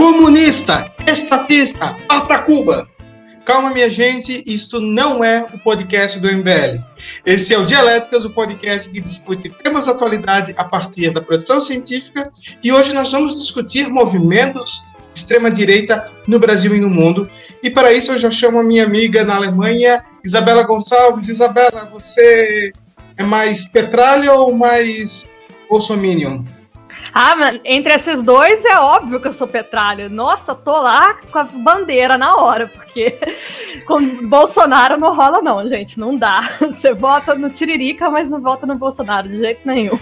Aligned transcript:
Comunista, 0.00 0.90
estatista, 1.06 1.94
vá 2.08 2.22
para 2.22 2.38
Cuba. 2.38 2.88
Calma, 3.44 3.68
minha 3.70 3.90
gente, 3.90 4.42
isto 4.46 4.80
não 4.80 5.22
é 5.22 5.46
o 5.52 5.58
podcast 5.58 6.18
do 6.18 6.26
MBL. 6.26 6.82
Esse 7.26 7.52
é 7.52 7.58
o 7.58 7.66
Dialéticas, 7.66 8.24
o 8.24 8.30
podcast 8.30 8.90
que 8.90 9.02
discute 9.02 9.50
temas 9.62 9.84
da 9.84 9.92
atualidade 9.92 10.54
a 10.56 10.64
partir 10.64 11.10
da 11.10 11.20
produção 11.20 11.60
científica. 11.60 12.30
E 12.64 12.72
hoje 12.72 12.94
nós 12.94 13.12
vamos 13.12 13.38
discutir 13.38 13.90
movimentos 13.90 14.86
de 15.12 15.20
extrema-direita 15.20 16.10
no 16.26 16.38
Brasil 16.38 16.74
e 16.74 16.80
no 16.80 16.88
mundo. 16.88 17.28
E 17.62 17.68
para 17.68 17.92
isso 17.92 18.12
eu 18.12 18.18
já 18.18 18.30
chamo 18.30 18.58
a 18.58 18.64
minha 18.64 18.86
amiga 18.86 19.22
na 19.22 19.36
Alemanha, 19.36 20.02
Isabela 20.24 20.62
Gonçalves. 20.62 21.28
Isabela, 21.28 21.90
você 21.92 22.72
é 23.18 23.22
mais 23.22 23.66
petralha 23.68 24.32
ou 24.32 24.56
mais 24.56 25.26
bolsominion? 25.68 26.42
Ah, 27.12 27.34
mas 27.36 27.60
entre 27.64 27.92
esses 27.92 28.22
dois 28.22 28.64
é 28.64 28.78
óbvio 28.78 29.20
que 29.20 29.28
eu 29.28 29.32
sou 29.32 29.46
petralha. 29.46 30.08
Nossa, 30.08 30.54
tô 30.54 30.80
lá 30.80 31.14
com 31.14 31.38
a 31.38 31.44
bandeira 31.44 32.16
na 32.16 32.36
hora, 32.36 32.68
porque 32.68 33.18
com 33.86 34.28
Bolsonaro 34.28 34.98
não 34.98 35.14
rola, 35.14 35.42
não, 35.42 35.66
gente. 35.68 35.98
Não 35.98 36.16
dá. 36.16 36.48
Você 36.60 36.94
vota 36.94 37.34
no 37.34 37.50
Tiririca, 37.50 38.10
mas 38.10 38.28
não 38.28 38.40
vota 38.40 38.66
no 38.66 38.76
Bolsonaro 38.76 39.28
de 39.28 39.38
jeito 39.38 39.60
nenhum. 39.64 39.98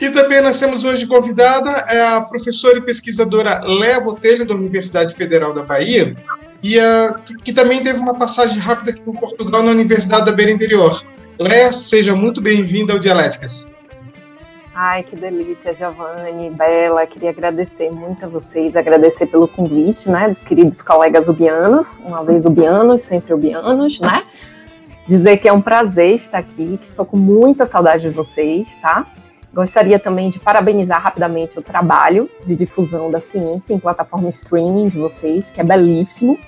E 0.00 0.10
também 0.10 0.40
nós 0.40 0.58
temos 0.60 0.84
hoje 0.84 1.06
convidada 1.06 1.70
é 1.88 2.00
a 2.00 2.20
professora 2.20 2.78
e 2.78 2.82
pesquisadora 2.82 3.60
Léa 3.64 4.00
Botelho, 4.00 4.46
da 4.46 4.54
Universidade 4.54 5.14
Federal 5.14 5.52
da 5.52 5.64
Bahia, 5.64 6.14
e 6.62 6.78
a, 6.78 7.18
que, 7.24 7.34
que, 7.36 7.52
também 7.52 7.82
teve 7.82 7.98
uma 7.98 8.14
passagem 8.14 8.58
rápida 8.58 8.92
aqui 8.92 9.00
por 9.00 9.18
Portugal 9.18 9.62
na 9.62 9.72
Universidade 9.72 10.26
da 10.26 10.32
Beira 10.32 10.52
Interior. 10.52 11.04
Léa, 11.38 11.72
seja 11.72 12.14
muito 12.14 12.40
bem-vinda 12.40 12.92
ao 12.92 12.98
Dialéticas. 12.98 13.72
Ai, 14.80 15.02
que 15.02 15.16
delícia, 15.16 15.74
Giovanni, 15.74 16.50
Bela. 16.50 17.04
Queria 17.04 17.30
agradecer 17.30 17.90
muito 17.90 18.24
a 18.24 18.28
vocês, 18.28 18.76
agradecer 18.76 19.26
pelo 19.26 19.48
convite, 19.48 20.08
né, 20.08 20.28
dos 20.28 20.40
queridos 20.40 20.80
colegas 20.82 21.26
ubianos, 21.26 21.98
uma 21.98 22.22
vez 22.22 22.46
ubianos, 22.46 23.02
sempre 23.02 23.34
ubianos, 23.34 23.98
né? 23.98 24.22
Dizer 25.04 25.38
que 25.38 25.48
é 25.48 25.52
um 25.52 25.60
prazer 25.60 26.14
estar 26.14 26.38
aqui, 26.38 26.78
que 26.78 26.86
estou 26.86 27.04
com 27.04 27.16
muita 27.16 27.66
saudade 27.66 28.04
de 28.04 28.10
vocês, 28.10 28.76
tá? 28.76 29.04
Gostaria 29.52 29.98
também 29.98 30.30
de 30.30 30.38
parabenizar 30.38 31.02
rapidamente 31.02 31.58
o 31.58 31.62
trabalho 31.62 32.30
de 32.46 32.54
difusão 32.54 33.10
da 33.10 33.20
ciência 33.20 33.74
em 33.74 33.80
plataforma 33.80 34.28
streaming 34.28 34.86
de 34.86 34.98
vocês, 35.00 35.50
que 35.50 35.60
é 35.60 35.64
belíssimo, 35.64 36.38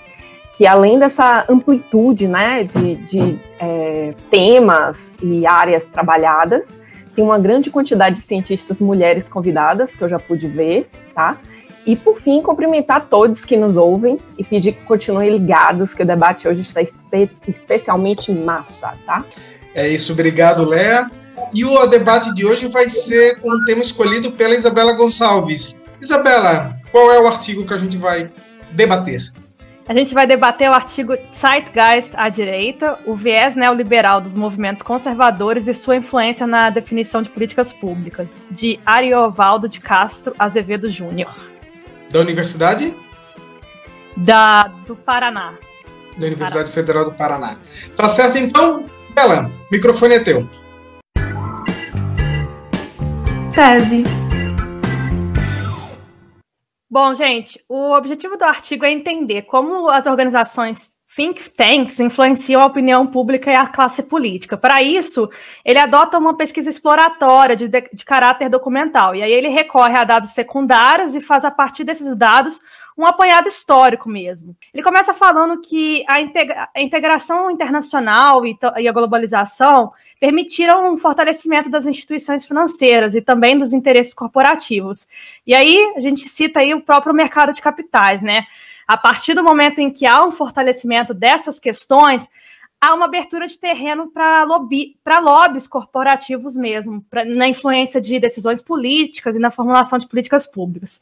que 0.56 0.69
além 0.69 1.00
dessa 1.00 1.47
amplitude, 1.48 2.28
né, 2.28 2.62
de, 2.62 2.94
de 2.94 3.41
é, 3.59 4.15
temas 4.31 5.12
e 5.20 5.44
áreas 5.48 5.89
trabalhadas, 5.89 6.81
tem 7.14 7.25
uma 7.25 7.39
grande 7.39 7.70
quantidade 7.70 8.16
de 8.16 8.22
cientistas 8.22 8.80
mulheres 8.80 9.28
convidadas, 9.28 9.94
que 9.94 10.03
eu 10.03 10.08
já 10.08 10.19
pude 10.19 10.47
ver, 10.47 10.89
tá? 11.14 11.39
E, 11.86 11.97
por 11.97 12.20
fim, 12.20 12.42
cumprimentar 12.42 13.06
todos 13.08 13.44
que 13.44 13.56
nos 13.56 13.77
ouvem 13.77 14.19
e 14.36 14.44
pedir 14.44 14.72
que 14.72 14.84
continuem 14.84 15.31
ligados, 15.31 15.94
que 15.94 16.03
o 16.03 16.06
debate 16.06 16.47
hoje 16.47 16.61
está 16.61 16.83
espe 16.83 17.31
especialmente 17.48 18.31
massa, 18.33 18.94
tá? 19.06 19.25
É 19.75 19.88
isso, 19.88 20.12
obrigado, 20.12 20.64
Léa. 20.64 21.11
E 21.55 21.64
o 21.64 21.86
debate 21.86 22.34
de 22.34 22.44
hoje 22.44 22.69
vai 22.69 22.91
ser 22.91 23.41
com 23.41 23.50
um 23.50 23.64
tema 23.64 23.81
escolhido 23.81 24.33
pela 24.33 24.55
Isabela 24.55 24.92
Gonçalves. 24.92 25.84
Isabela, 26.00 26.78
qual 26.92 27.11
é 27.12 27.20
o 27.20 27.27
artigo 27.27 27.64
que 27.64 27.75
a 27.75 27.78
gente 27.78 27.97
vai 27.97 28.31
debater? 28.72 29.33
A 29.91 29.93
gente 29.93 30.15
vai 30.15 30.25
debater 30.25 30.71
o 30.71 30.73
artigo 30.73 31.19
Zeitgeist 31.35 32.13
à 32.15 32.29
direita, 32.29 32.97
o 33.05 33.17
viés 33.17 33.57
neoliberal 33.57 34.21
dos 34.21 34.37
movimentos 34.37 34.85
conservadores 34.85 35.67
e 35.67 35.75
sua 35.75 35.97
influência 35.97 36.47
na 36.47 36.71
definição 36.71 37.23
de 37.23 37.29
políticas 37.29 37.73
públicas, 37.73 38.39
de 38.53 38.79
Ariovaldo 38.87 39.69
de 39.69 39.81
Castro 39.81 40.33
Azevedo 40.39 40.89
Júnior. 40.89 41.35
Da 42.09 42.21
Universidade? 42.21 42.95
Da, 44.17 44.69
do 44.87 44.95
Paraná. 44.95 45.55
Da 46.17 46.27
Universidade 46.29 46.71
Paraná. 46.71 46.73
Federal 46.73 47.05
do 47.06 47.12
Paraná. 47.12 47.56
Tá 47.97 48.09
certo 48.09 48.39
então? 48.39 48.84
Bela, 49.12 49.50
microfone 49.73 50.15
é 50.15 50.21
teu. 50.21 50.49
Tese. 53.53 54.05
Bom, 56.91 57.15
gente, 57.15 57.65
o 57.69 57.93
objetivo 57.93 58.37
do 58.37 58.43
artigo 58.43 58.84
é 58.84 58.91
entender 58.91 59.43
como 59.43 59.89
as 59.89 60.06
organizações 60.06 60.91
think 61.15 61.49
tanks 61.51 62.01
influenciam 62.01 62.61
a 62.61 62.67
opinião 62.67 63.06
pública 63.06 63.49
e 63.49 63.55
a 63.55 63.69
classe 63.69 64.03
política. 64.03 64.56
Para 64.56 64.83
isso, 64.83 65.31
ele 65.65 65.79
adota 65.79 66.19
uma 66.19 66.37
pesquisa 66.37 66.69
exploratória 66.69 67.55
de, 67.55 67.69
de, 67.69 67.89
de, 67.93 68.05
caráter 68.05 68.49
documental, 68.49 69.15
e 69.15 69.23
aí 69.23 69.33
ele 69.33 69.49
recorre 69.49 69.97
a 69.97 70.03
dados 70.03 70.31
secundários 70.31 71.15
e 71.15 71.21
faz, 71.21 71.45
a 71.45 71.50
partir 71.50 71.84
desses 71.84 72.17
dados, 72.17 72.61
um 73.00 73.06
apanhado 73.06 73.49
histórico 73.49 74.09
mesmo. 74.11 74.55
Ele 74.75 74.83
começa 74.83 75.15
falando 75.15 75.61
que 75.62 76.05
a, 76.06 76.21
integra 76.21 76.69
a 76.75 76.81
integração 76.83 77.50
internacional 77.50 78.44
e, 78.44 78.59
e, 78.78 78.87
a 78.87 78.93
globalização 78.93 79.93
permitiram 80.21 80.93
um 80.93 80.99
fortalecimento 80.99 81.71
das 81.71 81.87
instituições 81.87 82.44
financeiras 82.44 83.15
e 83.15 83.22
também 83.22 83.59
dos 83.59 83.72
interesses 83.72 84.12
corporativos. 84.12 85.09
E 85.47 85.55
aí 85.55 85.94
a 85.97 86.00
gente 86.00 86.28
cita 86.28 86.61
aí 86.61 86.75
o 86.75 86.83
próprio 86.83 87.15
mercado 87.15 87.55
de 87.55 87.62
capitais, 87.62 88.21
né? 88.21 88.44
A 88.87 88.99
partir 88.99 89.32
do 89.32 89.43
momento 89.43 89.78
em 89.78 89.88
que 89.88 90.05
há 90.05 90.22
um 90.22 90.32
fortalecimento 90.32 91.15
dessas 91.15 91.59
questões, 91.59 92.28
há 92.81 92.95
uma 92.95 93.05
abertura 93.05 93.47
de 93.47 93.59
terreno 93.59 94.09
para 94.09 94.43
lobbies 94.45 95.69
corporativos 95.69 96.57
mesmo, 96.57 97.05
pra, 97.11 97.25
na 97.25 97.47
influência 97.47 98.01
de 98.01 98.19
decisões 98.19 98.63
políticas 98.63 99.37
e 99.37 99.39
na 99.39 99.51
formulação 99.51 99.99
de 99.99 100.09
políticas 100.09 100.47
públicas. 100.47 101.01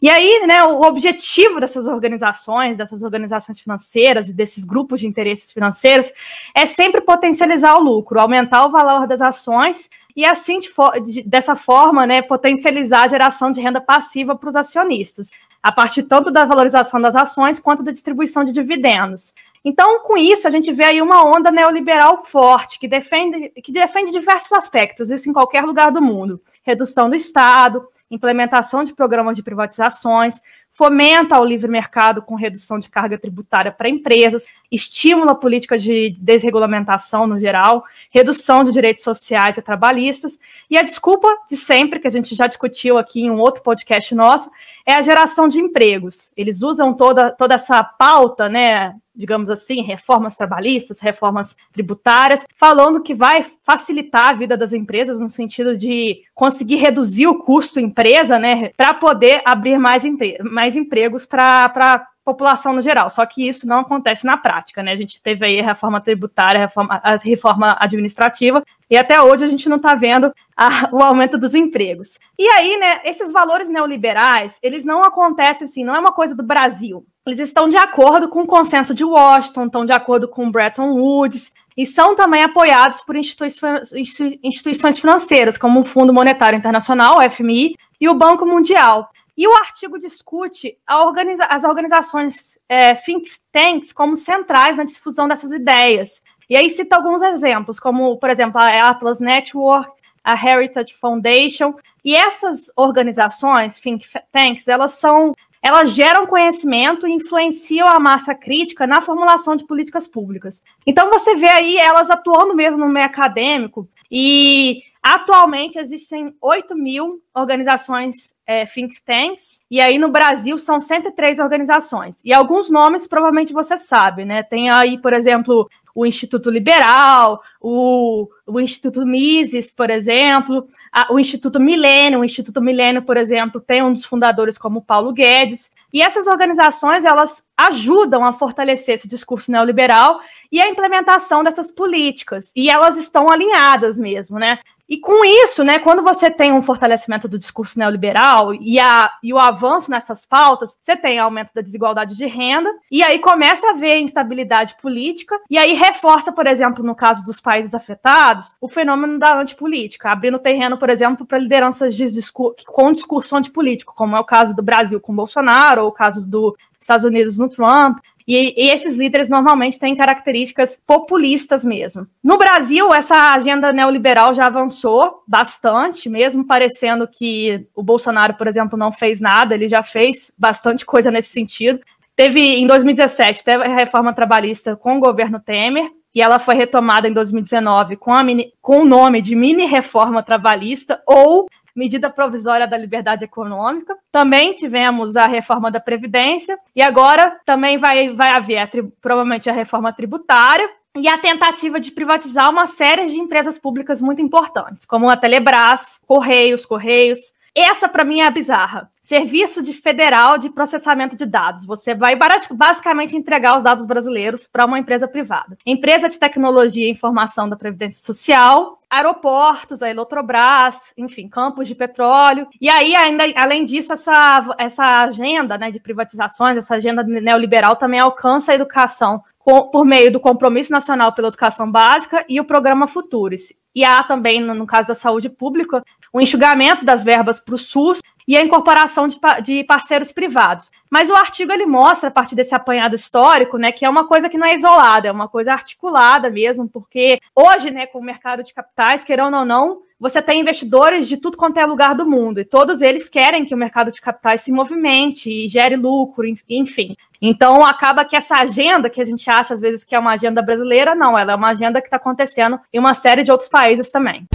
E 0.00 0.08
aí, 0.08 0.46
né, 0.46 0.62
o 0.62 0.82
objetivo 0.82 1.58
dessas 1.58 1.86
organizações, 1.86 2.76
dessas 2.76 3.02
organizações 3.02 3.58
financeiras 3.58 4.28
e 4.28 4.32
desses 4.32 4.64
grupos 4.64 5.00
de 5.00 5.08
interesses 5.08 5.50
financeiros 5.50 6.12
é 6.54 6.64
sempre 6.64 7.00
potencializar 7.00 7.76
o 7.76 7.82
lucro, 7.82 8.20
aumentar 8.20 8.64
o 8.64 8.70
valor 8.70 9.06
das 9.08 9.20
ações 9.20 9.90
e 10.14 10.24
assim, 10.24 10.60
de, 10.60 10.70
de, 11.06 11.22
dessa 11.22 11.54
forma, 11.56 12.06
né, 12.06 12.22
potencializar 12.22 13.02
a 13.02 13.08
geração 13.08 13.52
de 13.52 13.60
renda 13.60 13.80
passiva 13.80 14.34
para 14.34 14.48
os 14.48 14.56
acionistas, 14.56 15.30
a 15.62 15.70
partir 15.70 16.04
tanto 16.04 16.30
da 16.30 16.44
valorização 16.44 17.00
das 17.00 17.14
ações 17.14 17.60
quanto 17.60 17.82
da 17.82 17.92
distribuição 17.92 18.42
de 18.42 18.52
dividendos. 18.52 19.34
Então, 19.68 19.98
com 19.98 20.16
isso, 20.16 20.46
a 20.46 20.50
gente 20.52 20.72
vê 20.72 20.84
aí 20.84 21.02
uma 21.02 21.24
onda 21.24 21.50
neoliberal 21.50 22.24
forte, 22.24 22.78
que 22.78 22.86
defende, 22.86 23.48
que 23.60 23.72
defende 23.72 24.12
diversos 24.12 24.52
aspectos, 24.52 25.10
isso 25.10 25.28
em 25.28 25.32
qualquer 25.32 25.64
lugar 25.64 25.90
do 25.90 26.00
mundo. 26.00 26.40
Redução 26.62 27.10
do 27.10 27.16
Estado, 27.16 27.84
implementação 28.08 28.84
de 28.84 28.94
programas 28.94 29.34
de 29.34 29.42
privatizações, 29.42 30.40
fomenta 30.70 31.34
ao 31.34 31.44
livre 31.44 31.68
mercado 31.68 32.22
com 32.22 32.36
redução 32.36 32.78
de 32.78 32.88
carga 32.88 33.18
tributária 33.18 33.72
para 33.72 33.88
empresas, 33.88 34.46
estimula 34.70 35.32
a 35.32 35.34
política 35.34 35.76
de 35.76 36.10
desregulamentação 36.20 37.26
no 37.26 37.40
geral, 37.40 37.82
redução 38.10 38.62
de 38.62 38.70
direitos 38.70 39.02
sociais 39.02 39.56
e 39.56 39.62
trabalhistas, 39.62 40.38
e 40.70 40.78
a 40.78 40.82
desculpa 40.82 41.26
de 41.50 41.56
sempre, 41.56 41.98
que 41.98 42.06
a 42.06 42.10
gente 42.10 42.36
já 42.36 42.46
discutiu 42.46 42.98
aqui 42.98 43.22
em 43.22 43.30
um 43.32 43.40
outro 43.40 43.64
podcast 43.64 44.14
nosso, 44.14 44.48
é 44.84 44.94
a 44.94 45.02
geração 45.02 45.48
de 45.48 45.58
empregos. 45.58 46.30
Eles 46.36 46.62
usam 46.62 46.92
toda, 46.92 47.32
toda 47.32 47.54
essa 47.54 47.82
pauta, 47.82 48.48
né, 48.48 48.94
digamos 49.16 49.48
assim, 49.50 49.82
reformas 49.82 50.36
trabalhistas, 50.36 51.00
reformas 51.00 51.56
tributárias, 51.72 52.44
falando 52.56 53.02
que 53.02 53.14
vai 53.14 53.44
facilitar 53.64 54.28
a 54.28 54.32
vida 54.34 54.56
das 54.56 54.72
empresas 54.72 55.20
no 55.20 55.30
sentido 55.30 55.76
de 55.76 56.22
conseguir 56.34 56.76
reduzir 56.76 57.26
o 57.26 57.38
custo 57.38 57.80
empresa, 57.80 58.38
né, 58.38 58.70
para 58.76 58.94
poder 58.94 59.40
abrir 59.44 59.78
mais, 59.78 60.04
empre 60.04 60.36
mais 60.42 60.76
empregos 60.76 61.26
para 61.26 62.06
população 62.26 62.72
no 62.72 62.82
geral. 62.82 63.08
Só 63.08 63.24
que 63.24 63.48
isso 63.48 63.68
não 63.68 63.80
acontece 63.80 64.26
na 64.26 64.36
prática, 64.36 64.82
né? 64.82 64.90
A 64.90 64.96
gente 64.96 65.22
teve 65.22 65.46
aí 65.46 65.60
a 65.60 65.64
reforma 65.64 66.00
tributária, 66.00 66.58
a 66.58 66.62
reforma, 66.62 67.00
a 67.04 67.16
reforma 67.16 67.76
administrativa, 67.78 68.60
e 68.90 68.96
até 68.96 69.22
hoje 69.22 69.44
a 69.44 69.48
gente 69.48 69.68
não 69.68 69.76
está 69.76 69.94
vendo 69.94 70.32
a, 70.56 70.90
o 70.92 71.00
aumento 71.00 71.38
dos 71.38 71.54
empregos. 71.54 72.18
E 72.36 72.48
aí, 72.48 72.76
né, 72.78 73.00
esses 73.04 73.30
valores 73.30 73.68
neoliberais, 73.68 74.58
eles 74.60 74.84
não 74.84 75.04
acontecem 75.04 75.66
assim, 75.66 75.84
não 75.84 75.94
é 75.94 76.00
uma 76.00 76.12
coisa 76.12 76.34
do 76.34 76.42
Brasil. 76.42 77.06
Eles 77.26 77.40
estão 77.40 77.68
de 77.68 77.76
acordo 77.76 78.28
com 78.28 78.42
o 78.42 78.46
consenso 78.46 78.94
de 78.94 79.04
Washington, 79.04 79.66
estão 79.66 79.84
de 79.84 79.92
acordo 79.92 80.28
com 80.28 80.50
Bretton 80.50 80.92
Woods, 80.92 81.50
e 81.76 81.84
são 81.84 82.14
também 82.14 82.44
apoiados 82.44 83.00
por 83.02 83.16
instituições, 83.16 84.98
financeiras, 84.98 85.58
como 85.58 85.80
o 85.80 85.84
Fundo 85.84 86.12
Monetário 86.12 86.56
Internacional, 86.56 87.18
FMI, 87.28 87.74
e 88.00 88.08
o 88.08 88.14
Banco 88.14 88.46
Mundial. 88.46 89.10
E 89.36 89.46
o 89.46 89.54
artigo 89.54 89.98
discute 89.98 90.78
organiza 90.88 91.44
as 91.46 91.64
organizações 91.64 92.58
é, 92.68 92.94
think 92.94 93.28
tanks 93.52 93.92
como 93.92 94.16
centrais 94.16 94.76
na 94.76 94.84
difusão 94.84 95.28
dessas 95.28 95.50
ideias. 95.50 96.22
E 96.48 96.56
aí 96.56 96.70
cita 96.70 96.96
alguns 96.96 97.20
exemplos, 97.22 97.78
como, 97.80 98.16
por 98.18 98.30
exemplo, 98.30 98.58
a 98.58 98.88
Atlas 98.88 99.18
Network, 99.20 99.90
a 100.24 100.34
Heritage 100.34 100.94
Foundation. 100.94 101.74
E 102.04 102.14
essas 102.14 102.70
organizações, 102.76 103.78
think 103.78 104.06
tanks, 104.32 104.68
elas 104.68 104.92
são 104.92 105.34
elas 105.62 105.92
geram 105.92 106.26
conhecimento 106.26 107.06
e 107.06 107.12
influenciam 107.12 107.88
a 107.88 107.98
massa 107.98 108.34
crítica 108.34 108.86
na 108.86 109.00
formulação 109.00 109.56
de 109.56 109.66
políticas 109.66 110.06
públicas. 110.06 110.60
Então 110.86 111.10
você 111.10 111.34
vê 111.36 111.48
aí 111.48 111.76
elas 111.76 112.10
atuando 112.10 112.54
mesmo 112.54 112.78
no 112.78 112.88
meio 112.88 113.06
acadêmico 113.06 113.88
e 114.10 114.82
Atualmente 115.08 115.78
existem 115.78 116.34
8 116.40 116.74
mil 116.74 117.22
organizações 117.32 118.34
é, 118.44 118.66
think 118.66 119.00
tanks, 119.04 119.60
e 119.70 119.80
aí 119.80 120.00
no 120.00 120.10
Brasil 120.10 120.58
são 120.58 120.80
103 120.80 121.38
organizações. 121.38 122.16
E 122.24 122.32
alguns 122.32 122.72
nomes 122.72 123.06
provavelmente 123.06 123.52
você 123.52 123.78
sabe, 123.78 124.24
né? 124.24 124.42
Tem 124.42 124.68
aí, 124.68 124.98
por 124.98 125.12
exemplo, 125.12 125.64
o 125.96 126.04
Instituto 126.04 126.50
Liberal, 126.50 127.40
o, 127.58 128.28
o 128.46 128.60
Instituto 128.60 129.06
Mises, 129.06 129.72
por 129.72 129.88
exemplo, 129.88 130.68
a, 130.92 131.10
o 131.10 131.18
Instituto 131.18 131.58
Milênio. 131.58 132.20
O 132.20 132.24
Instituto 132.24 132.60
Milênio, 132.60 133.00
por 133.00 133.16
exemplo, 133.16 133.62
tem 133.62 133.82
um 133.82 133.94
dos 133.94 134.04
fundadores 134.04 134.58
como 134.58 134.82
Paulo 134.82 135.10
Guedes. 135.10 135.70
E 135.90 136.02
essas 136.02 136.26
organizações, 136.26 137.06
elas 137.06 137.42
ajudam 137.56 138.22
a 138.26 138.34
fortalecer 138.34 138.96
esse 138.96 139.08
discurso 139.08 139.50
neoliberal 139.50 140.20
e 140.52 140.60
a 140.60 140.68
implementação 140.68 141.42
dessas 141.42 141.72
políticas. 141.72 142.52
E 142.54 142.68
elas 142.68 142.98
estão 142.98 143.30
alinhadas 143.30 143.98
mesmo, 143.98 144.38
né? 144.38 144.58
E 144.88 144.98
com 144.98 145.24
isso, 145.24 145.64
né, 145.64 145.80
quando 145.80 146.02
você 146.02 146.30
tem 146.30 146.52
um 146.52 146.62
fortalecimento 146.62 147.26
do 147.26 147.38
discurso 147.38 147.78
neoliberal 147.78 148.54
e, 148.54 148.78
a, 148.78 149.10
e 149.22 149.32
o 149.32 149.38
avanço 149.38 149.90
nessas 149.90 150.24
pautas, 150.24 150.78
você 150.80 150.96
tem 150.96 151.18
aumento 151.18 151.52
da 151.52 151.60
desigualdade 151.60 152.16
de 152.16 152.26
renda, 152.26 152.72
e 152.90 153.02
aí 153.02 153.18
começa 153.18 153.66
a 153.66 153.70
haver 153.70 153.98
instabilidade 153.98 154.76
política, 154.80 155.40
e 155.50 155.58
aí 155.58 155.72
reforça, 155.72 156.30
por 156.30 156.46
exemplo, 156.46 156.84
no 156.84 156.94
caso 156.94 157.24
dos 157.24 157.40
países 157.40 157.74
afetados, 157.74 158.54
o 158.60 158.68
fenômeno 158.68 159.18
da 159.18 159.36
antipolítica, 159.40 160.10
abrindo 160.10 160.38
terreno, 160.38 160.78
por 160.78 160.88
exemplo, 160.88 161.26
para 161.26 161.38
lideranças 161.38 161.94
de 161.96 162.08
discur 162.10 162.54
com 162.66 162.92
discurso 162.92 163.36
antipolítico, 163.36 163.94
como 163.94 164.16
é 164.16 164.20
o 164.20 164.24
caso 164.24 164.54
do 164.54 164.62
Brasil 164.62 165.00
com 165.00 165.14
Bolsonaro, 165.14 165.82
ou 165.82 165.88
o 165.88 165.92
caso 165.92 166.24
dos 166.24 166.54
Estados 166.80 167.04
Unidos 167.04 167.38
no 167.38 167.48
Trump, 167.48 167.98
e, 168.26 168.54
e, 168.56 168.70
esses 168.70 168.96
líderes 168.96 169.28
normalmente 169.28 169.78
têm 169.78 169.94
características 169.94 170.80
populistas 170.84 171.64
mesmo. 171.64 172.06
No 172.22 172.36
Brasil, 172.36 172.92
essa 172.92 173.34
agenda 173.34 173.72
neoliberal 173.72 174.34
já 174.34 174.46
avançou 174.46 175.22
bastante, 175.28 176.08
mesmo 176.08 176.44
parecendo 176.44 177.06
que 177.06 177.66
o 177.74 177.82
Bolsonaro, 177.82 178.34
por 178.34 178.48
exemplo, 178.48 178.76
não 178.76 178.90
fez 178.90 179.20
nada, 179.20 179.54
ele 179.54 179.68
já 179.68 179.82
fez 179.82 180.32
bastante 180.36 180.84
coisa 180.84 181.10
nesse 181.10 181.28
sentido. 181.28 181.78
Teve, 182.16 182.40
em 182.40 182.66
2017, 182.66 183.44
teve 183.44 183.64
a 183.64 183.74
reforma 183.74 184.12
trabalhista 184.12 184.74
com 184.74 184.96
o 184.96 185.00
governo 185.00 185.38
Temer, 185.38 185.88
e 186.16 186.22
ela 186.22 186.38
foi 186.38 186.54
retomada 186.54 187.06
em 187.06 187.12
2019 187.12 187.96
com, 187.96 188.10
a 188.10 188.24
mini, 188.24 188.50
com 188.62 188.80
o 188.80 188.84
nome 188.86 189.20
de 189.20 189.36
mini 189.36 189.66
reforma 189.66 190.22
trabalhista 190.22 191.02
ou 191.06 191.46
medida 191.76 192.08
provisória 192.08 192.66
da 192.66 192.78
liberdade 192.78 193.24
econômica. 193.24 193.94
Também 194.10 194.54
tivemos 194.54 195.14
a 195.14 195.26
reforma 195.26 195.70
da 195.70 195.78
Previdência, 195.78 196.58
e 196.74 196.80
agora 196.80 197.38
também 197.44 197.76
vai, 197.76 198.14
vai 198.14 198.30
haver 198.30 198.58
a, 198.58 198.68
provavelmente 199.00 199.50
a 199.50 199.52
reforma 199.52 199.92
tributária, 199.92 200.68
e 200.98 201.06
a 201.08 201.18
tentativa 201.18 201.78
de 201.78 201.90
privatizar 201.90 202.50
uma 202.50 202.66
série 202.66 203.04
de 203.04 203.16
empresas 203.16 203.58
públicas 203.58 204.00
muito 204.00 204.22
importantes, 204.22 204.86
como 204.86 205.10
a 205.10 205.16
Telebrás, 205.16 206.00
Correios, 206.06 206.64
Correios, 206.64 207.35
essa, 207.62 207.88
para 207.88 208.04
mim, 208.04 208.20
é 208.20 208.26
a 208.26 208.30
bizarra. 208.30 208.90
Serviço 209.02 209.62
de 209.62 209.72
federal 209.72 210.36
de 210.36 210.50
processamento 210.50 211.16
de 211.16 211.24
dados. 211.24 211.64
Você 211.64 211.94
vai 211.94 212.18
basicamente 212.50 213.16
entregar 213.16 213.56
os 213.56 213.62
dados 213.62 213.86
brasileiros 213.86 214.46
para 214.46 214.66
uma 214.66 214.78
empresa 214.78 215.08
privada. 215.08 215.56
Empresa 215.64 216.08
de 216.08 216.18
tecnologia 216.18 216.86
e 216.86 216.90
informação 216.90 217.48
da 217.48 217.56
Previdência 217.56 218.04
Social, 218.04 218.78
aeroportos, 218.90 219.82
a 219.82 219.88
Eletrobras, 219.88 220.92
enfim, 220.96 221.28
campos 221.28 221.66
de 221.68 221.74
petróleo. 221.74 222.46
E 222.60 222.68
aí, 222.68 222.94
ainda, 222.94 223.24
além 223.36 223.64
disso, 223.64 223.92
essa, 223.92 224.54
essa 224.58 225.04
agenda 225.04 225.56
né, 225.56 225.70
de 225.70 225.80
privatizações, 225.80 226.56
essa 226.56 226.74
agenda 226.74 227.02
neoliberal 227.02 227.76
também 227.76 228.00
alcança 228.00 228.52
a 228.52 228.54
educação 228.54 229.22
por 229.46 229.84
meio 229.84 230.10
do 230.10 230.18
Compromisso 230.18 230.72
Nacional 230.72 231.12
pela 231.12 231.28
Educação 231.28 231.70
Básica 231.70 232.24
e 232.28 232.40
o 232.40 232.44
Programa 232.44 232.88
Futuris. 232.88 233.52
E 233.72 233.84
há 233.84 234.02
também, 234.02 234.40
no 234.40 234.66
caso 234.66 234.88
da 234.88 234.94
saúde 234.96 235.28
pública, 235.28 235.82
o 236.12 236.20
enxugamento 236.20 236.84
das 236.84 237.04
verbas 237.04 237.38
para 237.38 237.54
o 237.54 237.58
SUS 237.58 238.02
e 238.26 238.36
a 238.36 238.42
incorporação 238.42 239.06
de, 239.06 239.20
de, 239.44 239.62
parceiros 239.62 240.10
privados. 240.10 240.68
Mas 240.90 241.10
o 241.10 241.14
artigo 241.14 241.52
ele 241.52 241.64
mostra, 241.64 242.08
a 242.08 242.12
partir 242.12 242.34
desse 242.34 242.54
apanhado 242.54 242.96
histórico, 242.96 243.56
né, 243.56 243.70
que 243.70 243.84
é 243.84 243.88
uma 243.88 244.08
coisa 244.08 244.28
que 244.28 244.36
não 244.36 244.46
é 244.46 244.56
isolada, 244.56 245.06
é 245.06 245.12
uma 245.12 245.28
coisa 245.28 245.52
articulada 245.52 246.28
mesmo, 246.28 246.68
porque 246.68 247.20
hoje, 247.34 247.70
né, 247.70 247.86
com 247.86 248.00
o 248.00 248.04
mercado 248.04 248.42
de 248.42 248.52
capitais, 248.52 249.04
querendo 249.04 249.36
ou 249.36 249.44
não, 249.44 249.82
você 249.98 250.20
tem 250.20 250.40
investidores 250.40 251.08
de 251.08 251.16
tudo 251.16 251.36
quanto 251.36 251.58
é 251.58 251.64
lugar 251.64 251.94
do 251.94 252.08
mundo, 252.08 252.40
e 252.40 252.44
todos 252.44 252.82
eles 252.82 253.08
querem 253.08 253.44
que 253.44 253.54
o 253.54 253.58
mercado 253.58 253.90
de 253.90 254.00
capitais 254.00 254.42
se 254.42 254.52
movimente 254.52 255.30
e 255.30 255.48
gere 255.48 255.76
lucro, 255.76 256.24
enfim. 256.48 256.94
Então, 257.20 257.64
acaba 257.64 258.04
que 258.04 258.14
essa 258.14 258.36
agenda 258.36 258.90
que 258.90 259.00
a 259.00 259.04
gente 259.04 259.28
acha 259.30 259.54
às 259.54 259.60
vezes 259.60 259.84
que 259.84 259.94
é 259.94 259.98
uma 259.98 260.12
agenda 260.12 260.42
brasileira, 260.42 260.94
não, 260.94 261.18
ela 261.18 261.32
é 261.32 261.34
uma 261.34 261.48
agenda 261.48 261.80
que 261.80 261.86
está 261.86 261.96
acontecendo 261.96 262.60
em 262.72 262.78
uma 262.78 262.94
série 262.94 263.22
de 263.22 263.32
outros 263.32 263.48
países 263.48 263.90
também. 263.90 264.26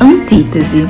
Antítese. 0.00 0.86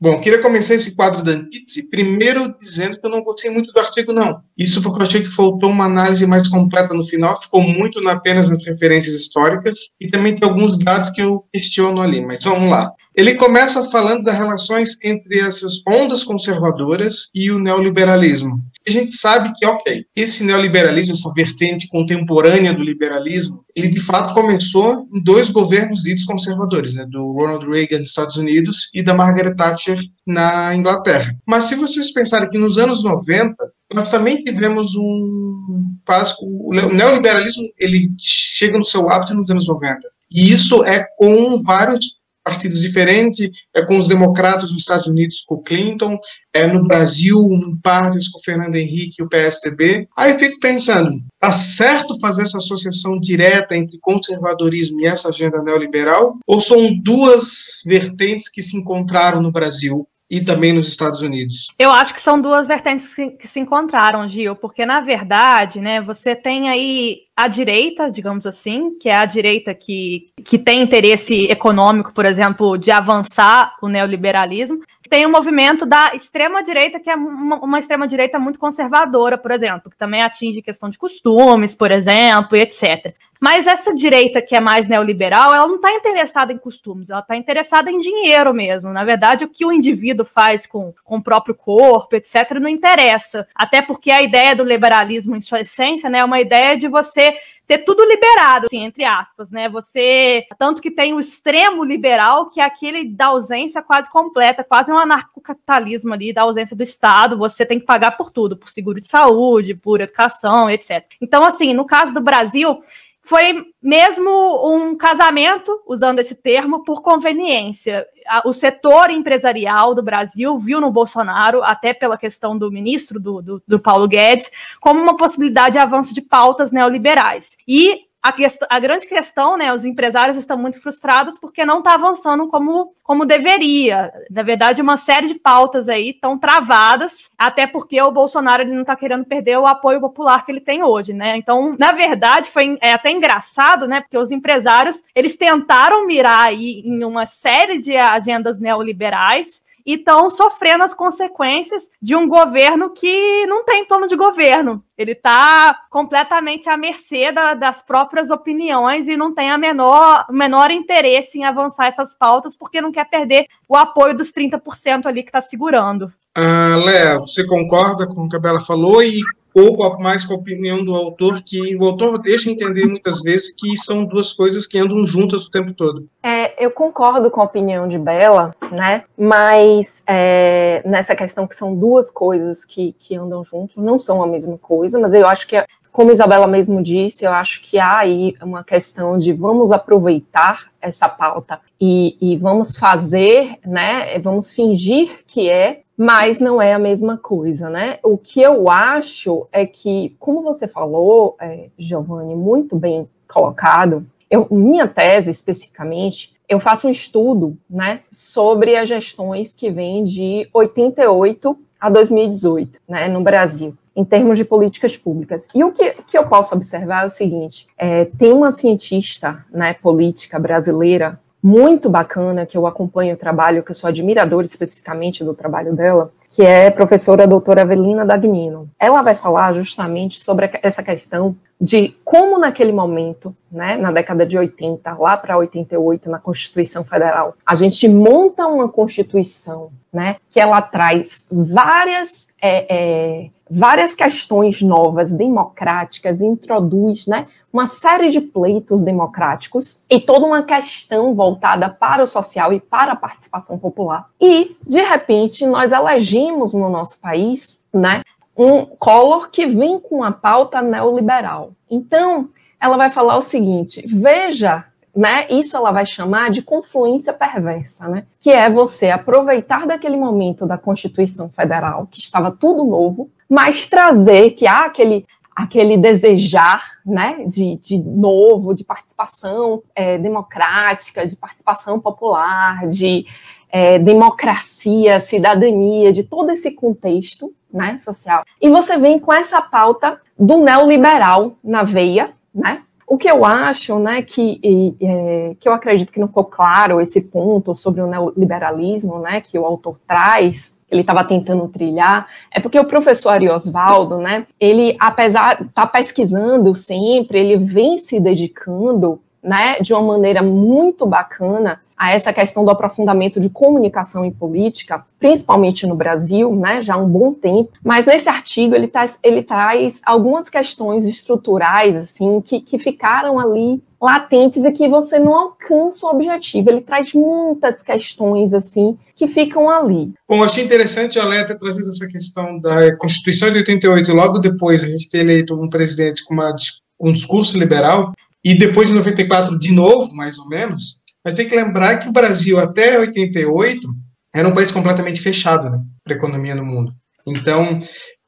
Bom, 0.00 0.20
queria 0.20 0.40
começar 0.40 0.76
esse 0.76 0.94
quadro 0.94 1.24
da 1.24 1.32
antítese 1.32 1.90
primeiro 1.90 2.56
dizendo 2.56 3.00
que 3.00 3.04
eu 3.04 3.10
não 3.10 3.20
gostei 3.20 3.50
muito 3.50 3.72
do 3.72 3.80
artigo, 3.80 4.12
não. 4.12 4.40
Isso 4.56 4.80
porque 4.80 5.02
eu 5.02 5.06
achei 5.06 5.22
que 5.22 5.34
faltou 5.34 5.70
uma 5.70 5.86
análise 5.86 6.24
mais 6.24 6.46
completa 6.46 6.94
no 6.94 7.04
final, 7.04 7.42
ficou 7.42 7.60
muito 7.60 7.98
apenas 8.08 8.48
nas 8.48 8.64
referências 8.64 9.16
históricas 9.16 9.96
e 10.00 10.08
também 10.08 10.36
tem 10.36 10.48
alguns 10.48 10.78
dados 10.78 11.10
que 11.10 11.20
eu 11.20 11.44
questiono 11.52 12.00
ali, 12.00 12.24
mas 12.24 12.44
vamos 12.44 12.70
lá. 12.70 12.92
Ele 13.18 13.34
começa 13.34 13.90
falando 13.90 14.22
das 14.22 14.36
relações 14.36 14.96
entre 15.02 15.40
essas 15.40 15.82
ondas 15.88 16.22
conservadoras 16.22 17.28
e 17.34 17.50
o 17.50 17.58
neoliberalismo. 17.58 18.62
A 18.86 18.90
gente 18.92 19.16
sabe 19.16 19.52
que, 19.56 19.66
ok, 19.66 20.04
esse 20.14 20.44
neoliberalismo, 20.44 21.14
essa 21.14 21.32
vertente 21.34 21.88
contemporânea 21.88 22.72
do 22.72 22.80
liberalismo, 22.80 23.64
ele 23.74 23.88
de 23.88 24.00
fato 24.00 24.34
começou 24.34 25.08
em 25.12 25.20
dois 25.20 25.50
governos 25.50 26.04
ditos 26.04 26.24
conservadores, 26.24 26.94
né, 26.94 27.06
do 27.10 27.32
Ronald 27.32 27.68
Reagan 27.68 27.98
nos 27.98 28.10
Estados 28.10 28.36
Unidos 28.36 28.88
e 28.94 29.02
da 29.02 29.12
Margaret 29.12 29.56
Thatcher 29.56 29.98
na 30.24 30.76
Inglaterra. 30.76 31.34
Mas 31.44 31.64
se 31.64 31.74
vocês 31.74 32.12
pensarem 32.12 32.48
que 32.48 32.56
nos 32.56 32.78
anos 32.78 33.02
90, 33.02 33.52
nós 33.94 34.12
também 34.12 34.44
tivemos 34.44 34.94
um 34.94 35.92
básico, 36.06 36.46
o 36.46 36.72
neoliberalismo 36.72 37.64
ele 37.76 38.12
chega 38.16 38.78
no 38.78 38.84
seu 38.84 39.10
ápice 39.10 39.34
nos 39.34 39.50
anos 39.50 39.66
90. 39.66 39.98
E 40.30 40.52
isso 40.52 40.84
é 40.84 41.04
com 41.16 41.60
vários 41.62 42.17
partidos 42.48 42.80
diferentes, 42.80 43.50
é 43.76 43.84
com 43.84 43.98
os 43.98 44.08
democratas 44.08 44.70
nos 44.70 44.80
Estados 44.80 45.06
Unidos 45.06 45.42
com 45.46 45.58
Clinton, 45.58 46.18
é 46.54 46.66
no 46.66 46.86
Brasil, 46.86 47.38
um 47.38 47.78
partes 47.82 48.28
com 48.28 48.40
Fernando 48.40 48.74
Henrique 48.74 49.16
e 49.18 49.22
o 49.22 49.28
PSDB. 49.28 50.08
Aí 50.16 50.32
eu 50.32 50.38
fico 50.38 50.58
pensando, 50.58 51.10
tá 51.38 51.52
certo 51.52 52.18
fazer 52.18 52.44
essa 52.44 52.56
associação 52.56 53.20
direta 53.20 53.76
entre 53.76 53.98
conservadorismo 54.00 54.98
e 55.00 55.06
essa 55.06 55.28
agenda 55.28 55.62
neoliberal? 55.62 56.38
Ou 56.46 56.58
são 56.58 56.90
duas 57.02 57.82
vertentes 57.84 58.48
que 58.48 58.62
se 58.62 58.78
encontraram 58.78 59.42
no 59.42 59.52
Brasil? 59.52 60.08
E 60.30 60.40
também 60.40 60.72
nos 60.72 60.88
Estados 60.88 61.22
Unidos? 61.22 61.68
Eu 61.78 61.90
acho 61.90 62.12
que 62.12 62.20
são 62.20 62.40
duas 62.40 62.66
vertentes 62.66 63.14
que, 63.14 63.46
se 63.46 63.60
encontraram, 63.60 64.28
Gil, 64.28 64.54
porque 64.54 64.84
na 64.84 65.00
verdade, 65.00 65.80
né, 65.80 66.00
você 66.00 66.36
tem 66.36 66.68
aí 66.68 67.22
a 67.36 67.48
direita, 67.48 68.10
digamos 68.10 68.46
assim, 68.46 68.98
que 68.98 69.08
é 69.08 69.16
a 69.16 69.24
direita 69.24 69.74
que, 69.74 70.30
que 70.44 70.58
tem 70.58 70.82
interesse 70.82 71.44
econômico, 71.44 72.12
por 72.12 72.24
exemplo, 72.24 72.76
de 72.76 72.90
avançar 72.90 73.76
o 73.80 73.88
neoliberalismo. 73.88 74.80
Tem 75.08 75.24
o 75.24 75.28
um 75.28 75.32
movimento 75.32 75.86
da 75.86 76.14
extrema-direita, 76.14 77.00
que 77.00 77.08
é 77.08 77.14
uma, 77.14 77.56
uma 77.60 77.78
extrema-direita 77.78 78.38
muito 78.38 78.58
conservadora, 78.58 79.38
por 79.38 79.50
exemplo, 79.50 79.90
que 79.90 79.96
também 79.96 80.20
atinge 80.20 80.60
questão 80.60 80.90
de 80.90 80.98
costumes, 80.98 81.74
por 81.74 81.90
exemplo, 81.90 82.56
e 82.56 82.60
etc. 82.60 83.14
Mas 83.40 83.66
essa 83.66 83.94
direita 83.94 84.42
que 84.42 84.54
é 84.56 84.60
mais 84.60 84.88
neoliberal, 84.88 85.54
ela 85.54 85.66
não 85.66 85.76
está 85.76 85.92
interessada 85.92 86.52
em 86.52 86.58
costumes, 86.58 87.10
ela 87.10 87.20
está 87.20 87.36
interessada 87.36 87.90
em 87.90 87.98
dinheiro 87.98 88.52
mesmo. 88.52 88.92
Na 88.92 89.04
verdade, 89.04 89.44
o 89.44 89.48
que 89.48 89.64
o 89.64 89.72
indivíduo 89.72 90.26
faz 90.26 90.66
com, 90.66 90.92
com 91.04 91.16
o 91.16 91.22
próprio 91.22 91.54
corpo, 91.54 92.16
etc., 92.16 92.58
não 92.60 92.68
interessa. 92.68 93.46
Até 93.54 93.80
porque 93.82 94.10
a 94.10 94.22
ideia 94.22 94.56
do 94.56 94.64
liberalismo, 94.64 95.36
em 95.36 95.40
sua 95.40 95.60
essência, 95.60 96.10
né, 96.10 96.18
é 96.18 96.24
uma 96.24 96.40
ideia 96.40 96.76
de 96.76 96.88
você 96.88 97.36
ter 97.68 97.78
tudo 97.78 98.02
liberado, 98.02 98.64
assim, 98.64 98.82
entre 98.82 99.04
aspas, 99.04 99.50
né? 99.50 99.68
Você. 99.68 100.46
Tanto 100.58 100.80
que 100.80 100.90
tem 100.90 101.12
o 101.12 101.20
extremo 101.20 101.84
liberal, 101.84 102.48
que 102.48 102.60
é 102.60 102.64
aquele 102.64 103.04
da 103.04 103.26
ausência 103.26 103.82
quase 103.82 104.10
completa, 104.10 104.64
quase 104.64 104.90
um 104.90 104.96
anarcocapitalismo 104.96 106.14
ali, 106.14 106.32
da 106.32 106.42
ausência 106.42 106.74
do 106.74 106.82
Estado. 106.82 107.36
Você 107.36 107.66
tem 107.66 107.78
que 107.78 107.84
pagar 107.84 108.12
por 108.12 108.30
tudo, 108.30 108.56
por 108.56 108.70
seguro 108.70 108.98
de 109.00 109.06
saúde, 109.06 109.74
por 109.74 110.00
educação, 110.00 110.70
etc. 110.70 111.04
Então, 111.20 111.44
assim, 111.44 111.74
no 111.74 111.84
caso 111.84 112.14
do 112.14 112.22
Brasil, 112.22 112.80
foi 113.28 113.62
mesmo 113.82 114.30
um 114.74 114.96
casamento, 114.96 115.82
usando 115.86 116.18
esse 116.18 116.34
termo, 116.34 116.82
por 116.82 117.02
conveniência. 117.02 118.06
O 118.42 118.54
setor 118.54 119.10
empresarial 119.10 119.94
do 119.94 120.02
Brasil 120.02 120.58
viu 120.58 120.80
no 120.80 120.90
Bolsonaro, 120.90 121.62
até 121.62 121.92
pela 121.92 122.16
questão 122.16 122.56
do 122.56 122.72
ministro, 122.72 123.20
do, 123.20 123.42
do, 123.42 123.62
do 123.68 123.78
Paulo 123.78 124.08
Guedes, 124.08 124.50
como 124.80 125.02
uma 125.02 125.14
possibilidade 125.14 125.74
de 125.74 125.78
avanço 125.78 126.14
de 126.14 126.22
pautas 126.22 126.72
neoliberais. 126.72 127.58
E 127.68 128.07
a, 128.22 128.34
a, 128.68 128.80
grande 128.80 129.06
questão, 129.06 129.56
né, 129.56 129.72
os 129.72 129.84
empresários 129.84 130.36
estão 130.36 130.56
muito 130.58 130.80
frustrados 130.80 131.38
porque 131.38 131.64
não 131.64 131.78
está 131.78 131.94
avançando 131.94 132.48
como, 132.48 132.94
como 133.02 133.24
deveria. 133.24 134.12
Na 134.30 134.42
verdade, 134.42 134.82
uma 134.82 134.96
série 134.96 135.28
de 135.28 135.34
pautas 135.34 135.88
aí 135.88 136.10
estão 136.10 136.36
travadas, 136.36 137.30
até 137.38 137.66
porque 137.66 138.00
o 138.02 138.10
Bolsonaro 138.10 138.62
ele 138.62 138.72
não 138.72 138.82
está 138.82 138.96
querendo 138.96 139.24
perder 139.24 139.58
o 139.58 139.66
apoio 139.66 140.00
popular 140.00 140.44
que 140.44 140.52
ele 140.52 140.60
tem 140.60 140.82
hoje, 140.82 141.12
né? 141.12 141.36
Então, 141.36 141.76
na 141.78 141.92
verdade, 141.92 142.50
foi 142.50 142.76
é 142.80 142.92
até 142.92 143.10
engraçado, 143.10 143.86
né, 143.86 144.00
porque 144.00 144.18
os 144.18 144.30
empresários 144.30 145.02
eles 145.14 145.36
tentaram 145.36 146.06
mirar 146.06 146.46
aí 146.46 146.82
em 146.84 147.04
uma 147.04 147.24
série 147.24 147.78
de 147.78 147.96
agendas 147.96 148.58
neoliberais 148.58 149.62
estão 149.94 150.30
sofrendo 150.30 150.84
as 150.84 150.94
consequências 150.94 151.88
de 152.00 152.14
um 152.14 152.28
governo 152.28 152.90
que 152.90 153.46
não 153.46 153.64
tem 153.64 153.84
plano 153.84 154.06
de 154.06 154.16
governo. 154.16 154.82
Ele 154.96 155.12
está 155.12 155.82
completamente 155.90 156.68
à 156.68 156.76
mercê 156.76 157.30
da, 157.30 157.54
das 157.54 157.82
próprias 157.82 158.30
opiniões 158.30 159.08
e 159.08 159.16
não 159.16 159.32
tem 159.32 159.50
a 159.50 159.58
menor, 159.58 160.26
menor 160.30 160.70
interesse 160.70 161.38
em 161.38 161.44
avançar 161.44 161.86
essas 161.86 162.14
pautas 162.14 162.56
porque 162.56 162.80
não 162.80 162.92
quer 162.92 163.08
perder 163.08 163.46
o 163.68 163.76
apoio 163.76 164.14
dos 164.14 164.32
30% 164.32 165.06
ali 165.06 165.22
que 165.22 165.28
está 165.28 165.40
segurando. 165.40 166.12
Ah, 166.34 166.76
Léa, 166.76 167.18
você 167.18 167.44
concorda 167.46 168.06
com 168.06 168.24
o 168.24 168.28
que 168.28 168.36
a 168.36 168.40
Bela 168.40 168.60
falou 168.60 169.02
e 169.02 169.20
ou 169.54 169.98
mais 169.98 170.24
com 170.24 170.34
a 170.34 170.36
opinião 170.36 170.84
do 170.84 170.94
autor, 170.94 171.42
que 171.42 171.74
o 171.76 171.84
autor 171.84 172.18
deixa 172.18 172.50
entender 172.50 172.86
muitas 172.86 173.22
vezes 173.22 173.54
que 173.56 173.76
são 173.76 174.04
duas 174.04 174.32
coisas 174.32 174.66
que 174.66 174.78
andam 174.78 175.04
juntas 175.06 175.46
o 175.46 175.50
tempo 175.50 175.72
todo. 175.72 176.08
É, 176.22 176.64
eu 176.64 176.70
concordo 176.70 177.30
com 177.30 177.40
a 177.40 177.44
opinião 177.44 177.88
de 177.88 177.98
Bela, 177.98 178.54
né? 178.70 179.04
Mas 179.16 180.02
é, 180.06 180.82
nessa 180.84 181.16
questão 181.16 181.46
que 181.46 181.56
são 181.56 181.74
duas 181.74 182.10
coisas 182.10 182.64
que, 182.64 182.94
que 182.98 183.16
andam 183.16 183.42
juntas, 183.44 183.76
não 183.76 183.98
são 183.98 184.22
a 184.22 184.26
mesma 184.26 184.58
coisa, 184.58 184.98
mas 184.98 185.12
eu 185.12 185.26
acho 185.26 185.46
que, 185.46 185.62
como 185.90 186.12
Isabela 186.12 186.46
mesmo 186.46 186.82
disse, 186.82 187.24
eu 187.24 187.32
acho 187.32 187.62
que 187.62 187.78
há 187.78 187.98
aí 187.98 188.34
uma 188.42 188.62
questão 188.62 189.18
de 189.18 189.32
vamos 189.32 189.72
aproveitar 189.72 190.68
essa 190.80 191.08
pauta 191.08 191.60
e, 191.80 192.16
e 192.20 192.36
vamos 192.36 192.76
fazer, 192.76 193.58
né? 193.64 194.18
Vamos 194.18 194.52
fingir 194.52 195.24
que 195.26 195.48
é 195.48 195.82
mas 196.00 196.38
não 196.38 196.62
é 196.62 196.72
a 196.72 196.78
mesma 196.78 197.18
coisa, 197.18 197.68
né? 197.68 197.98
O 198.04 198.16
que 198.16 198.40
eu 198.40 198.70
acho 198.70 199.48
é 199.50 199.66
que, 199.66 200.14
como 200.20 200.42
você 200.42 200.68
falou, 200.68 201.36
é, 201.40 201.70
Giovanni, 201.76 202.36
muito 202.36 202.76
bem 202.76 203.08
colocado, 203.26 204.06
eu, 204.30 204.46
minha 204.48 204.86
tese 204.86 205.32
especificamente, 205.32 206.36
eu 206.48 206.60
faço 206.60 206.86
um 206.86 206.90
estudo, 206.90 207.58
né, 207.68 208.02
sobre 208.12 208.76
as 208.76 208.88
gestões 208.88 209.54
que 209.54 209.70
vêm 209.70 210.04
de 210.04 210.48
88 210.52 211.58
a 211.80 211.90
2018, 211.90 212.80
né, 212.88 213.08
no 213.08 213.20
Brasil 213.22 213.76
em 213.96 214.04
termos 214.04 214.38
de 214.38 214.44
políticas 214.44 214.96
públicas. 214.96 215.48
E 215.52 215.64
o 215.64 215.72
que, 215.72 215.90
que 216.06 216.16
eu 216.16 216.24
posso 216.28 216.54
observar 216.54 217.02
é 217.02 217.06
o 217.06 217.10
seguinte: 217.10 217.66
é, 217.76 218.04
tem 218.04 218.32
uma 218.32 218.52
cientista 218.52 219.44
né, 219.50 219.74
política 219.74 220.38
brasileira 220.38 221.18
muito 221.42 221.88
bacana, 221.88 222.46
que 222.46 222.56
eu 222.56 222.66
acompanho 222.66 223.14
o 223.14 223.18
trabalho, 223.18 223.62
que 223.62 223.70
eu 223.70 223.74
sou 223.74 223.88
admiradora 223.88 224.46
especificamente 224.46 225.24
do 225.24 225.34
trabalho 225.34 225.74
dela, 225.74 226.12
que 226.30 226.42
é 226.42 226.66
a 226.66 226.72
professora 226.72 227.26
doutora 227.26 227.62
Avelina 227.62 228.04
Dagnino. 228.04 228.68
Ela 228.78 229.02
vai 229.02 229.14
falar 229.14 229.52
justamente 229.52 230.22
sobre 230.22 230.50
essa 230.62 230.82
questão 230.82 231.36
de 231.60 231.96
como 232.04 232.38
naquele 232.38 232.72
momento, 232.72 233.34
né, 233.50 233.76
na 233.76 233.90
década 233.90 234.24
de 234.24 234.38
80, 234.38 234.94
lá 234.94 235.16
para 235.16 235.36
88, 235.36 236.08
na 236.08 236.18
Constituição 236.18 236.84
Federal, 236.84 237.34
a 237.44 237.54
gente 237.54 237.88
monta 237.88 238.46
uma 238.46 238.68
Constituição, 238.68 239.70
né, 239.92 240.16
que 240.30 240.38
ela 240.38 240.60
traz 240.62 241.24
várias 241.30 242.28
é, 242.40 242.66
é, 242.68 243.30
várias 243.50 243.94
questões 243.94 244.62
novas, 244.62 245.10
democráticas, 245.10 246.20
introduz 246.20 247.06
né, 247.06 247.26
uma 247.52 247.66
série 247.66 248.10
de 248.10 248.20
pleitos 248.20 248.84
democráticos 248.84 249.82
e 249.88 250.00
toda 250.00 250.26
uma 250.26 250.42
questão 250.42 251.14
voltada 251.14 251.68
para 251.68 252.02
o 252.02 252.06
social 252.06 252.52
e 252.52 252.60
para 252.60 252.92
a 252.92 252.96
participação 252.96 253.58
popular. 253.58 254.08
E, 254.20 254.56
de 254.66 254.82
repente, 254.82 255.46
nós 255.46 255.72
elegimos 255.72 256.52
no 256.52 256.68
nosso 256.68 256.98
país 256.98 257.64
né, 257.72 258.02
um 258.36 258.64
Collor 258.64 259.30
que 259.30 259.46
vem 259.46 259.80
com 259.80 260.04
a 260.04 260.12
pauta 260.12 260.62
neoliberal. 260.62 261.52
Então, 261.70 262.28
ela 262.60 262.76
vai 262.76 262.90
falar 262.90 263.16
o 263.16 263.22
seguinte: 263.22 263.84
veja 263.86 264.64
né? 264.98 265.28
Isso 265.30 265.56
ela 265.56 265.70
vai 265.70 265.86
chamar 265.86 266.28
de 266.28 266.42
confluência 266.42 267.12
perversa, 267.12 267.86
né? 267.86 268.04
Que 268.18 268.30
é 268.30 268.50
você 268.50 268.90
aproveitar 268.90 269.64
daquele 269.64 269.96
momento 269.96 270.44
da 270.44 270.58
Constituição 270.58 271.28
Federal, 271.28 271.86
que 271.88 272.00
estava 272.00 272.32
tudo 272.32 272.64
novo, 272.64 273.08
mas 273.28 273.66
trazer 273.66 274.32
que 274.32 274.44
há 274.44 274.64
aquele 274.64 275.06
aquele 275.36 275.76
desejar, 275.76 276.80
né, 276.84 277.24
de, 277.28 277.58
de 277.58 277.78
novo, 277.78 278.52
de 278.52 278.64
participação 278.64 279.62
é, 279.72 279.96
democrática, 279.96 281.06
de 281.06 281.14
participação 281.14 281.78
popular, 281.78 282.66
de 282.66 283.06
é, 283.48 283.78
democracia, 283.78 284.98
cidadania, 284.98 285.92
de 285.92 286.02
todo 286.02 286.32
esse 286.32 286.56
contexto, 286.56 287.32
né, 287.54 287.78
social. 287.78 288.24
E 288.42 288.50
você 288.50 288.76
vem 288.78 288.98
com 288.98 289.12
essa 289.12 289.40
pauta 289.40 290.00
do 290.18 290.38
neoliberal 290.38 291.36
na 291.44 291.62
veia, 291.62 292.10
né, 292.34 292.64
o 292.88 292.96
que 292.96 293.08
eu 293.08 293.24
acho, 293.24 293.78
né, 293.78 294.00
que, 294.00 294.40
e, 294.42 294.74
é, 294.80 295.36
que 295.38 295.46
eu 295.46 295.52
acredito 295.52 295.92
que 295.92 296.00
não 296.00 296.08
ficou 296.08 296.24
claro 296.24 296.80
esse 296.80 297.02
ponto 297.02 297.54
sobre 297.54 297.82
o 297.82 297.86
neoliberalismo, 297.86 298.98
né, 298.98 299.20
que 299.20 299.38
o 299.38 299.44
autor 299.44 299.78
traz, 299.86 300.56
ele 300.70 300.80
estava 300.80 301.04
tentando 301.04 301.46
trilhar, 301.48 302.08
é 302.32 302.40
porque 302.40 302.58
o 302.58 302.64
professor 302.64 303.10
Ariosvaldo, 303.10 303.98
né, 303.98 304.26
ele, 304.40 304.74
apesar 304.80 305.36
de 305.36 305.48
estar 305.48 305.62
tá 305.62 305.66
pesquisando 305.66 306.54
sempre, 306.54 307.18
ele 307.18 307.36
vem 307.36 307.76
se 307.76 308.00
dedicando, 308.00 308.98
né, 309.22 309.58
de 309.60 309.74
uma 309.74 309.82
maneira 309.82 310.22
muito 310.22 310.86
bacana 310.86 311.60
a 311.78 311.92
essa 311.92 312.12
questão 312.12 312.44
do 312.44 312.50
aprofundamento 312.50 313.20
de 313.20 313.30
comunicação 313.30 314.04
e 314.04 314.10
política, 314.10 314.84
principalmente 314.98 315.66
no 315.66 315.76
Brasil, 315.76 316.34
né, 316.34 316.60
já 316.62 316.74
há 316.74 316.76
um 316.76 316.88
bom 316.88 317.14
tempo. 317.14 317.52
Mas 317.64 317.86
nesse 317.86 318.08
artigo 318.08 318.54
ele, 318.54 318.66
traz, 318.66 318.98
ele 319.02 319.22
traz 319.22 319.80
algumas 319.86 320.28
questões 320.28 320.84
estruturais, 320.84 321.76
assim, 321.76 322.20
que, 322.20 322.40
que 322.40 322.58
ficaram 322.58 323.18
ali 323.18 323.62
latentes 323.80 324.44
e 324.44 324.50
que 324.50 324.68
você 324.68 324.98
não 324.98 325.14
alcança 325.14 325.86
o 325.86 325.90
objetivo. 325.90 326.50
Ele 326.50 326.60
traz 326.60 326.92
muitas 326.92 327.62
questões, 327.62 328.34
assim, 328.34 328.76
que 328.96 329.06
ficam 329.06 329.48
ali. 329.48 329.92
Bom, 330.08 330.24
achei 330.24 330.44
interessante 330.44 330.98
a 330.98 331.04
Léa 331.04 331.24
ter 331.24 331.38
trazido 331.38 331.70
essa 331.70 331.86
questão 331.86 332.40
da 332.40 332.76
Constituição 332.76 333.30
de 333.30 333.38
88 333.38 333.88
e 333.88 333.94
logo 333.94 334.18
depois 334.18 334.64
a 334.64 334.66
gente 334.66 334.90
ter 334.90 334.98
eleito 334.98 335.40
um 335.40 335.48
presidente 335.48 336.04
com 336.04 336.14
uma, 336.14 336.34
um 336.80 336.92
discurso 336.92 337.38
liberal, 337.38 337.92
e 338.24 338.36
depois 338.36 338.68
de 338.68 338.74
94 338.74 339.38
de 339.38 339.52
novo, 339.52 339.94
mais 339.94 340.18
ou 340.18 340.28
menos, 340.28 340.82
mas 341.08 341.14
tem 341.14 341.26
que 341.26 341.34
lembrar 341.34 341.78
que 341.78 341.88
o 341.88 341.92
Brasil, 341.92 342.38
até 342.38 342.78
88, 342.78 343.66
era 344.14 344.28
um 344.28 344.34
país 344.34 344.52
completamente 344.52 345.00
fechado 345.00 345.48
né, 345.48 345.58
para 345.82 345.94
a 345.94 345.96
economia 345.96 346.34
no 346.34 346.44
mundo. 346.44 346.70
Então, 347.06 347.58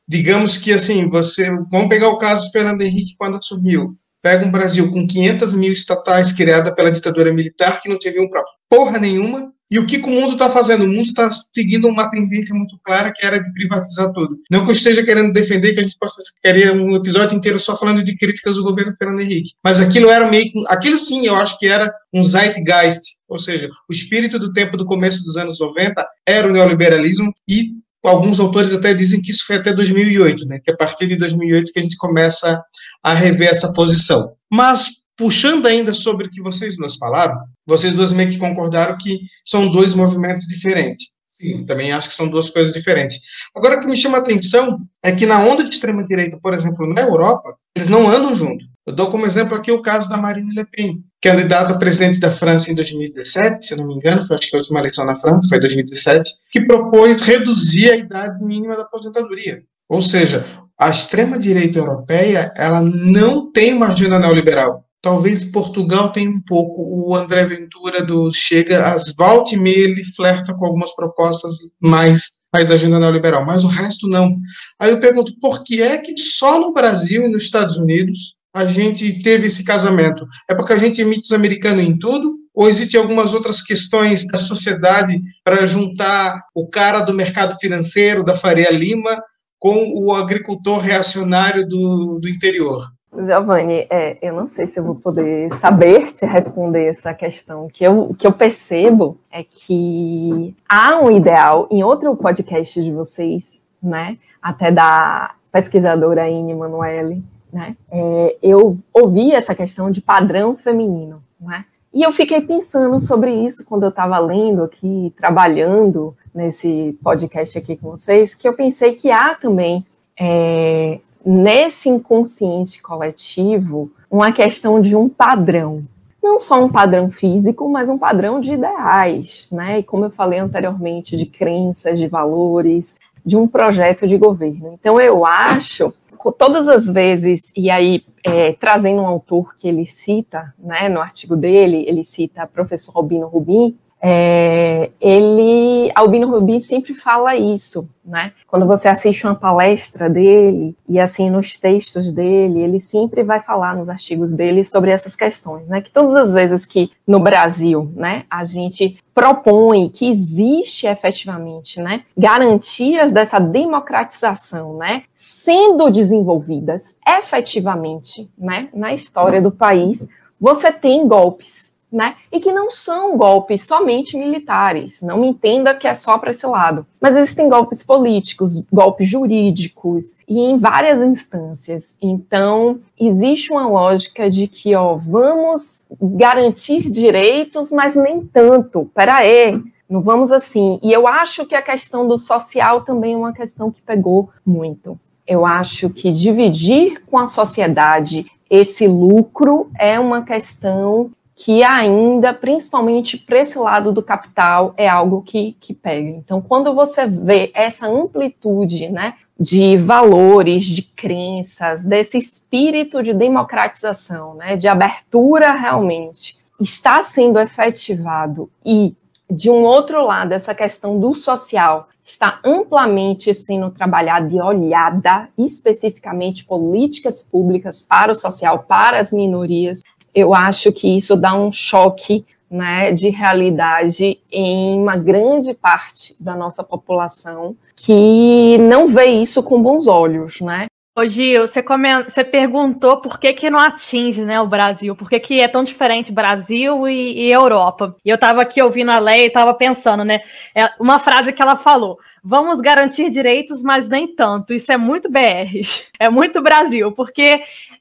digamos 0.06 0.58
que 0.58 0.70
assim, 0.70 1.08
você. 1.08 1.50
Vamos 1.70 1.88
pegar 1.88 2.10
o 2.10 2.18
caso 2.18 2.44
do 2.44 2.50
Fernando 2.50 2.82
Henrique 2.82 3.14
quando 3.16 3.38
assumiu. 3.38 3.96
Pega 4.22 4.44
um 4.44 4.50
Brasil 4.50 4.92
com 4.92 5.06
500 5.06 5.54
mil 5.54 5.72
estatais 5.72 6.34
criada 6.34 6.74
pela 6.74 6.92
ditadura 6.92 7.32
militar 7.32 7.80
que 7.80 7.88
não 7.88 7.98
teve 7.98 8.20
um 8.20 8.28
próprio 8.28 8.52
porra 8.68 8.98
nenhuma 8.98 9.50
e 9.70 9.78
o 9.78 9.86
que, 9.86 9.98
o 9.98 10.10
mundo 10.10 10.32
está 10.32 10.50
fazendo? 10.50 10.84
O 10.84 10.88
mundo 10.88 11.06
está 11.06 11.30
seguindo 11.30 11.86
uma 11.86 12.10
tendência 12.10 12.52
muito 12.56 12.76
clara 12.84 13.12
que 13.14 13.24
era 13.24 13.38
de 13.38 13.52
privatizar 13.52 14.12
tudo. 14.12 14.36
Não 14.50 14.64
que 14.64 14.72
eu 14.72 14.74
esteja 14.74 15.04
querendo 15.04 15.32
defender 15.32 15.72
que 15.72 15.80
a 15.80 15.82
gente 15.84 15.96
possa 15.96 16.20
querer 16.42 16.72
um 16.72 16.96
episódio 16.96 17.36
inteiro 17.36 17.60
só 17.60 17.78
falando 17.78 18.02
de 18.02 18.16
críticas 18.16 18.56
do 18.56 18.64
governo 18.64 18.96
Fernando 18.98 19.20
Henrique. 19.20 19.52
Mas 19.62 19.80
aquilo 19.80 20.10
era 20.10 20.28
meio. 20.28 20.50
Aquilo 20.66 20.98
sim, 20.98 21.24
eu 21.24 21.36
acho 21.36 21.56
que 21.56 21.66
era 21.66 21.92
um 22.12 22.24
zeitgeist. 22.24 23.20
Ou 23.28 23.38
seja, 23.38 23.68
o 23.88 23.92
espírito 23.92 24.40
do 24.40 24.52
tempo 24.52 24.76
do 24.76 24.84
começo 24.84 25.22
dos 25.22 25.36
anos 25.36 25.60
90 25.60 26.04
era 26.26 26.48
o 26.48 26.52
neoliberalismo 26.52 27.32
e 27.48 27.66
alguns 28.02 28.40
autores 28.40 28.72
até 28.72 28.92
dizem 28.92 29.22
que 29.22 29.30
isso 29.30 29.46
foi 29.46 29.56
até 29.56 29.72
2008, 29.72 30.46
né? 30.46 30.58
Que 30.64 30.72
é 30.72 30.74
a 30.74 30.76
partir 30.76 31.06
de 31.06 31.16
2008 31.16 31.72
que 31.72 31.78
a 31.78 31.82
gente 31.82 31.96
começa 31.96 32.60
a 33.04 33.14
rever 33.14 33.48
essa 33.48 33.72
posição. 33.72 34.32
Mas 34.50 35.00
puxando 35.16 35.66
ainda 35.66 35.92
sobre 35.92 36.26
o 36.26 36.30
que 36.30 36.40
vocês 36.40 36.76
duas 36.76 36.96
falaram, 36.96 37.36
vocês 37.70 37.94
duas 37.94 38.12
meio 38.12 38.28
que 38.28 38.38
concordaram 38.38 38.98
que 38.98 39.20
são 39.44 39.70
dois 39.70 39.94
movimentos 39.94 40.46
diferentes. 40.46 41.06
Sim, 41.28 41.64
também 41.64 41.92
acho 41.92 42.10
que 42.10 42.16
são 42.16 42.28
duas 42.28 42.50
coisas 42.50 42.72
diferentes. 42.72 43.18
Agora, 43.54 43.78
o 43.78 43.80
que 43.80 43.86
me 43.86 43.96
chama 43.96 44.18
a 44.18 44.20
atenção 44.20 44.80
é 45.02 45.12
que 45.12 45.24
na 45.24 45.38
onda 45.38 45.62
de 45.62 45.70
extrema-direita, 45.74 46.38
por 46.42 46.52
exemplo, 46.52 46.92
na 46.92 47.00
Europa, 47.00 47.56
eles 47.74 47.88
não 47.88 48.08
andam 48.08 48.34
junto. 48.34 48.64
Eu 48.86 48.94
dou 48.94 49.10
como 49.10 49.24
exemplo 49.24 49.56
aqui 49.56 49.70
o 49.70 49.80
caso 49.80 50.10
da 50.10 50.16
Marine 50.16 50.54
Le 50.54 50.66
Pen, 50.66 51.04
candidata 51.22 51.74
a 51.74 51.78
presidente 51.78 52.18
da 52.18 52.30
França 52.30 52.70
em 52.70 52.74
2017, 52.74 53.64
se 53.64 53.76
não 53.76 53.86
me 53.86 53.94
engano, 53.94 54.26
foi 54.26 54.36
acho 54.36 54.50
que 54.50 54.56
a 54.56 54.58
última 54.58 54.80
eleição 54.80 55.06
na 55.06 55.16
França, 55.16 55.48
foi 55.48 55.60
2017, 55.60 56.30
que 56.50 56.62
propôs 56.62 57.22
reduzir 57.22 57.90
a 57.90 57.96
idade 57.96 58.44
mínima 58.44 58.76
da 58.76 58.82
aposentadoria. 58.82 59.62
Ou 59.88 60.00
seja, 60.00 60.44
a 60.78 60.90
extrema-direita 60.90 61.78
europeia, 61.78 62.52
ela 62.56 62.80
não 62.80 63.52
tem 63.52 63.74
uma 63.74 63.92
agenda 63.92 64.18
neoliberal. 64.18 64.84
Talvez 65.02 65.46
Portugal 65.46 66.12
tenha 66.12 66.30
um 66.30 66.42
pouco. 66.42 66.82
O 66.82 67.14
André 67.14 67.46
Ventura 67.46 68.04
do 68.04 68.30
Chega, 68.32 68.92
às 68.92 69.14
volta 69.16 69.54
e 69.54 69.58
meia, 69.58 69.84
ele 69.84 70.04
flerta 70.04 70.54
com 70.54 70.66
algumas 70.66 70.94
propostas 70.94 71.54
mais, 71.80 72.40
mais 72.52 72.68
da 72.68 72.74
agenda 72.74 72.98
neoliberal, 72.98 73.44
mas 73.44 73.64
o 73.64 73.68
resto 73.68 74.06
não. 74.06 74.36
Aí 74.78 74.90
eu 74.90 75.00
pergunto, 75.00 75.32
por 75.40 75.64
que 75.64 75.80
é 75.80 75.98
que 75.98 76.16
só 76.18 76.60
no 76.60 76.72
Brasil 76.72 77.24
e 77.24 77.30
nos 77.30 77.44
Estados 77.44 77.78
Unidos 77.78 78.36
a 78.54 78.66
gente 78.66 79.22
teve 79.22 79.46
esse 79.46 79.64
casamento? 79.64 80.26
É 80.50 80.54
porque 80.54 80.74
a 80.74 80.78
gente 80.78 81.00
imita 81.00 81.22
os 81.22 81.32
americanos 81.32 81.84
em 81.84 81.98
tudo? 81.98 82.38
Ou 82.52 82.68
existem 82.68 83.00
algumas 83.00 83.32
outras 83.32 83.62
questões 83.62 84.26
da 84.26 84.36
sociedade 84.36 85.18
para 85.42 85.64
juntar 85.66 86.42
o 86.54 86.68
cara 86.68 87.00
do 87.00 87.14
mercado 87.14 87.56
financeiro, 87.58 88.24
da 88.24 88.36
Faria 88.36 88.70
Lima, 88.70 89.16
com 89.58 89.92
o 89.94 90.12
agricultor 90.12 90.78
reacionário 90.78 91.66
do, 91.66 92.18
do 92.20 92.28
interior? 92.28 92.82
Giovanni, 93.18 93.86
é, 93.90 94.18
eu 94.22 94.32
não 94.32 94.46
sei 94.46 94.66
se 94.66 94.78
eu 94.78 94.84
vou 94.84 94.94
poder 94.94 95.52
saber 95.54 96.10
te 96.14 96.24
responder 96.24 96.86
essa 96.86 97.12
questão. 97.12 97.66
O 97.66 97.68
que 97.68 97.84
eu, 97.84 98.14
que 98.18 98.26
eu 98.26 98.32
percebo 98.32 99.18
é 99.30 99.42
que 99.42 100.54
há 100.68 100.98
um 101.00 101.10
ideal 101.10 101.66
em 101.70 101.82
outro 101.82 102.14
podcast 102.16 102.82
de 102.82 102.92
vocês, 102.92 103.60
né? 103.82 104.16
Até 104.40 104.70
da 104.70 105.34
pesquisadora 105.50 106.28
Ine 106.28 106.54
Manuele, 106.54 107.24
né? 107.52 107.76
É, 107.90 108.36
eu 108.42 108.78
ouvi 108.92 109.32
essa 109.32 109.54
questão 109.54 109.90
de 109.90 110.00
padrão 110.00 110.56
feminino, 110.56 111.22
né? 111.40 111.64
E 111.92 112.04
eu 112.04 112.12
fiquei 112.12 112.40
pensando 112.40 113.00
sobre 113.00 113.32
isso 113.32 113.64
quando 113.66 113.82
eu 113.82 113.88
estava 113.88 114.16
lendo 114.20 114.62
aqui, 114.62 115.12
trabalhando 115.16 116.16
nesse 116.32 116.96
podcast 117.02 117.58
aqui 117.58 117.76
com 117.76 117.90
vocês, 117.90 118.36
que 118.36 118.46
eu 118.46 118.52
pensei 118.52 118.94
que 118.94 119.10
há 119.10 119.34
também 119.34 119.84
é, 120.18 121.00
nesse 121.24 121.88
inconsciente 121.88 122.82
coletivo 122.82 123.90
uma 124.10 124.32
questão 124.32 124.80
de 124.80 124.96
um 124.96 125.08
padrão. 125.08 125.84
Não 126.22 126.38
só 126.38 126.62
um 126.62 126.68
padrão 126.68 127.10
físico, 127.10 127.68
mas 127.68 127.88
um 127.88 127.96
padrão 127.96 128.40
de 128.40 128.52
ideais, 128.52 129.48
né? 129.50 129.78
E 129.78 129.82
como 129.82 130.04
eu 130.04 130.10
falei 130.10 130.38
anteriormente, 130.38 131.16
de 131.16 131.24
crenças, 131.24 131.98
de 131.98 132.06
valores, 132.06 132.94
de 133.24 133.36
um 133.36 133.46
projeto 133.46 134.06
de 134.06 134.18
governo. 134.18 134.72
Então, 134.74 135.00
eu 135.00 135.24
acho, 135.24 135.94
todas 136.38 136.68
as 136.68 136.86
vezes, 136.86 137.50
e 137.56 137.70
aí 137.70 138.04
é, 138.24 138.52
trazendo 138.52 139.00
um 139.02 139.06
autor 139.06 139.56
que 139.56 139.68
ele 139.68 139.86
cita, 139.86 140.54
né, 140.58 140.88
no 140.88 141.00
artigo 141.00 141.36
dele, 141.36 141.84
ele 141.88 142.04
cita 142.04 142.44
o 142.44 142.48
professor 142.48 142.92
Robino 142.92 143.26
Rubin, 143.26 143.76
é, 144.02 144.90
ele, 144.98 145.92
Albino 145.94 146.30
Rubin 146.30 146.58
sempre 146.58 146.94
fala 146.94 147.36
isso, 147.36 147.86
né? 148.02 148.32
Quando 148.46 148.66
você 148.66 148.88
assiste 148.88 149.26
uma 149.26 149.34
palestra 149.34 150.08
dele 150.08 150.74
e 150.88 150.98
assim 150.98 151.28
nos 151.28 151.58
textos 151.58 152.10
dele, 152.10 152.60
ele 152.60 152.80
sempre 152.80 153.22
vai 153.22 153.42
falar 153.42 153.76
nos 153.76 153.90
artigos 153.90 154.32
dele 154.32 154.64
sobre 154.64 154.90
essas 154.90 155.14
questões, 155.14 155.68
né? 155.68 155.82
Que 155.82 155.90
todas 155.90 156.16
as 156.16 156.32
vezes 156.32 156.64
que 156.64 156.90
no 157.06 157.20
Brasil, 157.20 157.92
né, 157.94 158.24
a 158.30 158.42
gente 158.42 158.98
propõe 159.14 159.90
que 159.90 160.08
existe 160.08 160.86
efetivamente, 160.86 161.80
né, 161.80 162.04
garantias 162.16 163.12
dessa 163.12 163.38
democratização, 163.38 164.76
né, 164.78 165.02
sendo 165.16 165.90
desenvolvidas 165.90 166.96
efetivamente, 167.06 168.30
né, 168.38 168.68
na 168.72 168.94
história 168.94 169.42
do 169.42 169.50
país, 169.50 170.08
você 170.40 170.72
tem 170.72 171.06
golpes 171.06 171.69
né? 171.92 172.16
E 172.30 172.38
que 172.38 172.52
não 172.52 172.70
são 172.70 173.16
golpes 173.16 173.64
somente 173.64 174.16
militares. 174.16 175.00
Não 175.02 175.18
me 175.18 175.28
entenda 175.28 175.74
que 175.74 175.88
é 175.88 175.94
só 175.94 176.18
para 176.18 176.30
esse 176.30 176.46
lado. 176.46 176.86
Mas 177.00 177.16
existem 177.16 177.48
golpes 177.48 177.82
políticos, 177.82 178.60
golpes 178.72 179.08
jurídicos 179.08 180.16
e 180.28 180.38
em 180.38 180.58
várias 180.58 181.02
instâncias. 181.02 181.96
Então, 182.00 182.80
existe 182.98 183.52
uma 183.52 183.66
lógica 183.66 184.30
de 184.30 184.46
que, 184.46 184.74
ó, 184.74 184.94
vamos 184.96 185.86
garantir 186.00 186.90
direitos, 186.90 187.70
mas 187.70 187.96
nem 187.96 188.20
tanto. 188.24 188.90
Peraí, 188.94 189.60
não 189.88 190.00
vamos 190.00 190.30
assim. 190.30 190.78
E 190.82 190.92
eu 190.92 191.08
acho 191.08 191.44
que 191.46 191.54
a 191.54 191.62
questão 191.62 192.06
do 192.06 192.18
social 192.18 192.82
também 192.82 193.14
é 193.14 193.16
uma 193.16 193.32
questão 193.32 193.70
que 193.70 193.82
pegou 193.82 194.30
muito. 194.46 194.98
Eu 195.26 195.44
acho 195.44 195.90
que 195.90 196.12
dividir 196.12 197.02
com 197.06 197.18
a 197.18 197.26
sociedade 197.26 198.26
esse 198.50 198.88
lucro 198.88 199.70
é 199.78 199.98
uma 199.98 200.22
questão 200.22 201.12
que 201.42 201.64
ainda, 201.64 202.34
principalmente 202.34 203.16
para 203.16 203.38
esse 203.40 203.58
lado 203.58 203.92
do 203.92 204.02
capital, 204.02 204.74
é 204.76 204.86
algo 204.86 205.22
que, 205.22 205.56
que 205.58 205.72
pega. 205.72 206.10
Então, 206.10 206.38
quando 206.38 206.74
você 206.74 207.06
vê 207.06 207.50
essa 207.54 207.86
amplitude 207.86 208.90
né, 208.90 209.14
de 209.38 209.78
valores, 209.78 210.66
de 210.66 210.82
crenças, 210.82 211.82
desse 211.82 212.18
espírito 212.18 213.02
de 213.02 213.14
democratização, 213.14 214.34
né, 214.34 214.54
de 214.54 214.68
abertura 214.68 215.52
realmente, 215.52 216.38
está 216.60 217.02
sendo 217.02 217.38
efetivado 217.38 218.50
e, 218.62 218.94
de 219.30 219.48
um 219.48 219.64
outro 219.64 220.04
lado, 220.04 220.32
essa 220.32 220.54
questão 220.54 221.00
do 221.00 221.14
social 221.14 221.88
está 222.04 222.40
amplamente 222.44 223.32
sendo 223.32 223.70
trabalhada 223.70 224.28
e 224.34 224.40
olhada 224.40 225.28
especificamente 225.38 226.44
políticas 226.44 227.22
públicas 227.22 227.82
para 227.82 228.12
o 228.12 228.14
social, 228.14 228.64
para 228.66 228.98
as 228.98 229.12
minorias, 229.12 229.82
eu 230.14 230.34
acho 230.34 230.72
que 230.72 230.96
isso 230.96 231.16
dá 231.16 231.34
um 231.34 231.50
choque 231.50 232.24
né, 232.50 232.90
de 232.92 233.08
realidade 233.10 234.20
em 234.30 234.78
uma 234.78 234.96
grande 234.96 235.54
parte 235.54 236.16
da 236.18 236.34
nossa 236.34 236.64
população 236.64 237.56
que 237.76 238.58
não 238.58 238.88
vê 238.88 239.06
isso 239.06 239.42
com 239.42 239.62
bons 239.62 239.86
olhos, 239.86 240.40
né? 240.40 240.66
Ô 240.98 241.08
Gil, 241.08 241.46
você, 241.46 241.62
você 242.04 242.24
perguntou 242.24 243.00
por 243.00 243.18
que, 243.18 243.32
que 243.32 243.48
não 243.48 243.60
atinge 243.60 244.22
né, 244.22 244.40
o 244.40 244.46
Brasil, 244.46 244.94
por 244.96 245.08
que, 245.08 245.20
que 245.20 245.40
é 245.40 245.46
tão 245.46 245.62
diferente 245.62 246.10
Brasil 246.12 246.88
e, 246.88 247.26
e 247.26 247.32
Europa. 247.32 247.96
E 248.04 248.10
eu 248.10 248.16
estava 248.16 248.42
aqui 248.42 248.60
ouvindo 248.60 248.90
a 248.90 248.98
lei 248.98 249.22
e 249.22 249.26
estava 249.28 249.54
pensando, 249.54 250.04
né? 250.04 250.20
É 250.54 250.68
uma 250.80 250.98
frase 250.98 251.32
que 251.32 251.40
ela 251.40 251.56
falou: 251.56 251.98
vamos 252.22 252.60
garantir 252.60 253.08
direitos, 253.08 253.62
mas 253.62 253.88
nem 253.88 254.14
tanto. 254.14 254.52
Isso 254.52 254.72
é 254.72 254.76
muito 254.76 255.08
BR, 255.08 255.62
é 255.98 256.10
muito 256.10 256.42
Brasil, 256.42 256.92
porque 256.92 257.40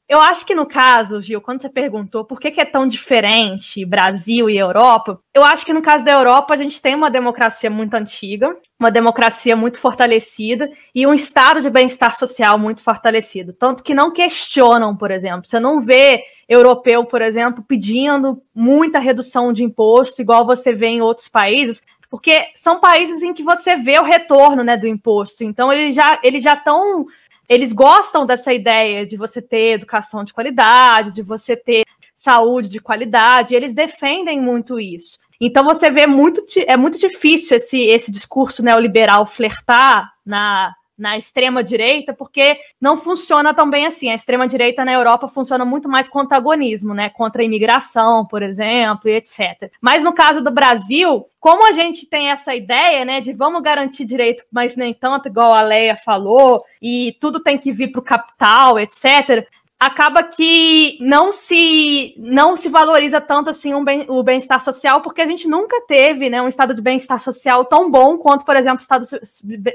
eu 0.10 0.19
acho 0.19 0.43
que 0.43 0.56
no 0.56 0.65
caso, 0.65 1.22
Gil, 1.22 1.39
quando 1.39 1.62
você 1.62 1.69
perguntou 1.69 2.26
por 2.26 2.39
que, 2.39 2.50
que, 2.50 2.60
é 2.60 2.65
tão 2.65 2.88
diferente 2.88 3.86
Brasil 3.86 4.50
e 4.50 4.58
Europa, 4.58 5.22
eu 5.32 5.43
acho 5.43 5.63
que 5.63 5.72
no 5.72 5.84
caso 5.84 6.04
da 6.04 6.12
Europa 6.12 6.52
a 6.52 6.58
gente 6.58 6.82
tem 6.82 6.95
uma 6.95 7.12
democracia 7.12 7.69
muito 7.69 7.93
antiga, 7.93 8.58
uma 8.80 8.89
democracia 8.89 9.56
muito 9.56 9.80
fortalecida 9.80 10.67
e 10.95 11.06
um 11.06 11.13
estado 11.13 11.62
de 11.62 11.69
bem-estar 11.69 12.17
social 12.17 12.58
muito 12.58 12.82
fortalecido. 12.82 13.54
Tanto 13.54 13.84
que 13.84 13.93
não 13.93 14.12
questionam, 14.12 14.98
por 14.98 15.12
exemplo. 15.12 15.48
Você 15.48 15.60
não 15.60 15.80
vê 15.80 16.24
europeu, 16.50 17.06
por 17.06 17.22
exemplo, 17.22 17.63
pedindo 17.63 18.41
muita 18.56 18.98
redução 18.98 19.54
de 19.54 19.63
imposto, 19.63 20.24
igual 20.24 20.43
você 20.43 20.74
vê 20.74 20.88
em 20.88 21.02
outros 21.02 21.30
países, 21.30 21.84
porque 22.10 22.48
são 22.56 22.80
países 22.80 23.22
em 23.22 23.32
que 23.32 23.43
você 23.43 23.76
vê 23.76 24.00
o 24.00 24.04
retorno 24.04 24.63
né, 24.63 24.76
do 24.76 24.88
imposto. 24.88 25.43
Então, 25.43 25.72
eles 25.72 25.95
já 25.95 26.19
eles 26.24 26.43
já 26.43 26.56
estão 26.56 27.06
eles 27.50 27.74
gostam 27.74 28.26
dessa 28.26 28.54
ideia 28.54 29.06
de 29.06 29.18
você 29.18 29.42
ter 29.42 29.74
educação 29.74 30.24
de 30.24 30.32
qualidade, 30.32 31.12
de 31.12 31.24
você 31.24 31.58
ter 31.58 31.84
saúde 32.14 32.70
de 32.70 32.80
qualidade, 32.80 33.56
eles 33.56 33.74
defendem 33.74 34.40
muito 34.40 34.80
isso. 34.80 35.18
Então 35.42 35.64
você 35.64 35.90
vê 35.90 36.06
muito 36.06 36.44
é 36.68 36.76
muito 36.76 37.00
difícil 37.00 37.58
esse, 37.58 37.80
esse 37.86 38.12
discurso 38.12 38.62
neoliberal 38.62 39.26
flertar 39.26 40.12
na 40.26 40.74
na 41.00 41.18
extrema 41.18 41.64
direita, 41.64 42.14
porque 42.14 42.60
não 42.80 42.98
funciona 42.98 43.54
tão 43.54 43.70
bem 43.70 43.86
assim. 43.86 44.10
A 44.10 44.16
extrema 44.16 44.48
direita 44.48 44.84
na 44.84 44.94
Europa 44.94 45.28
funciona 45.28 45.66
muito 45.66 45.88
mais 45.88 46.08
com 46.08 46.20
antagonismo, 46.20 46.94
né? 46.94 47.10
Contra 47.10 47.42
a 47.42 47.46
imigração, 47.46 48.26
por 48.26 48.44
exemplo, 48.44 49.10
e 49.10 49.16
etc. 49.16 49.72
Mas 49.82 50.04
no 50.04 50.14
caso 50.14 50.44
do 50.44 50.52
Brasil, 50.52 51.26
como 51.40 51.68
a 51.68 51.72
gente 51.72 52.06
tem 52.06 52.30
essa 52.30 52.54
ideia, 52.54 53.06
né, 53.06 53.22
de 53.22 53.32
vamos 53.32 53.62
garantir 53.62 54.04
direito, 54.04 54.44
mas 54.52 54.76
nem 54.76 54.94
tanto, 54.94 55.30
igual 55.30 55.54
a 55.54 55.62
Leia 55.62 55.96
falou, 55.96 56.64
e 56.82 57.16
tudo 57.22 57.40
tem 57.40 57.58
que 57.58 57.72
vir 57.72 57.92
para 57.92 58.00
o 58.00 58.04
capital, 58.04 58.78
etc 58.78 59.48
acaba 59.80 60.22
que 60.24 60.98
não 61.00 61.32
se 61.32 62.13
não 62.18 62.58
se 62.58 62.68
valoriza 62.68 63.22
tanto 63.22 63.50
assim 63.50 63.74
um 63.74 63.84
bem, 63.84 64.06
o 64.10 64.22
bem-estar 64.22 64.62
social, 64.62 65.00
porque 65.00 65.22
a 65.22 65.26
gente 65.26 65.48
nunca 65.48 65.82
teve 65.88 66.30
né, 66.30 66.42
um 66.42 66.50
estado 66.50 66.74
de 66.74 66.82
bem-estar 66.82 67.20
social 67.22 67.63
tão 67.63 67.89
bom 67.89 68.18
quanto, 68.18 68.44
por 68.44 68.58
exemplo, 68.58 68.80
o 68.80 68.82
estado 68.82 69.08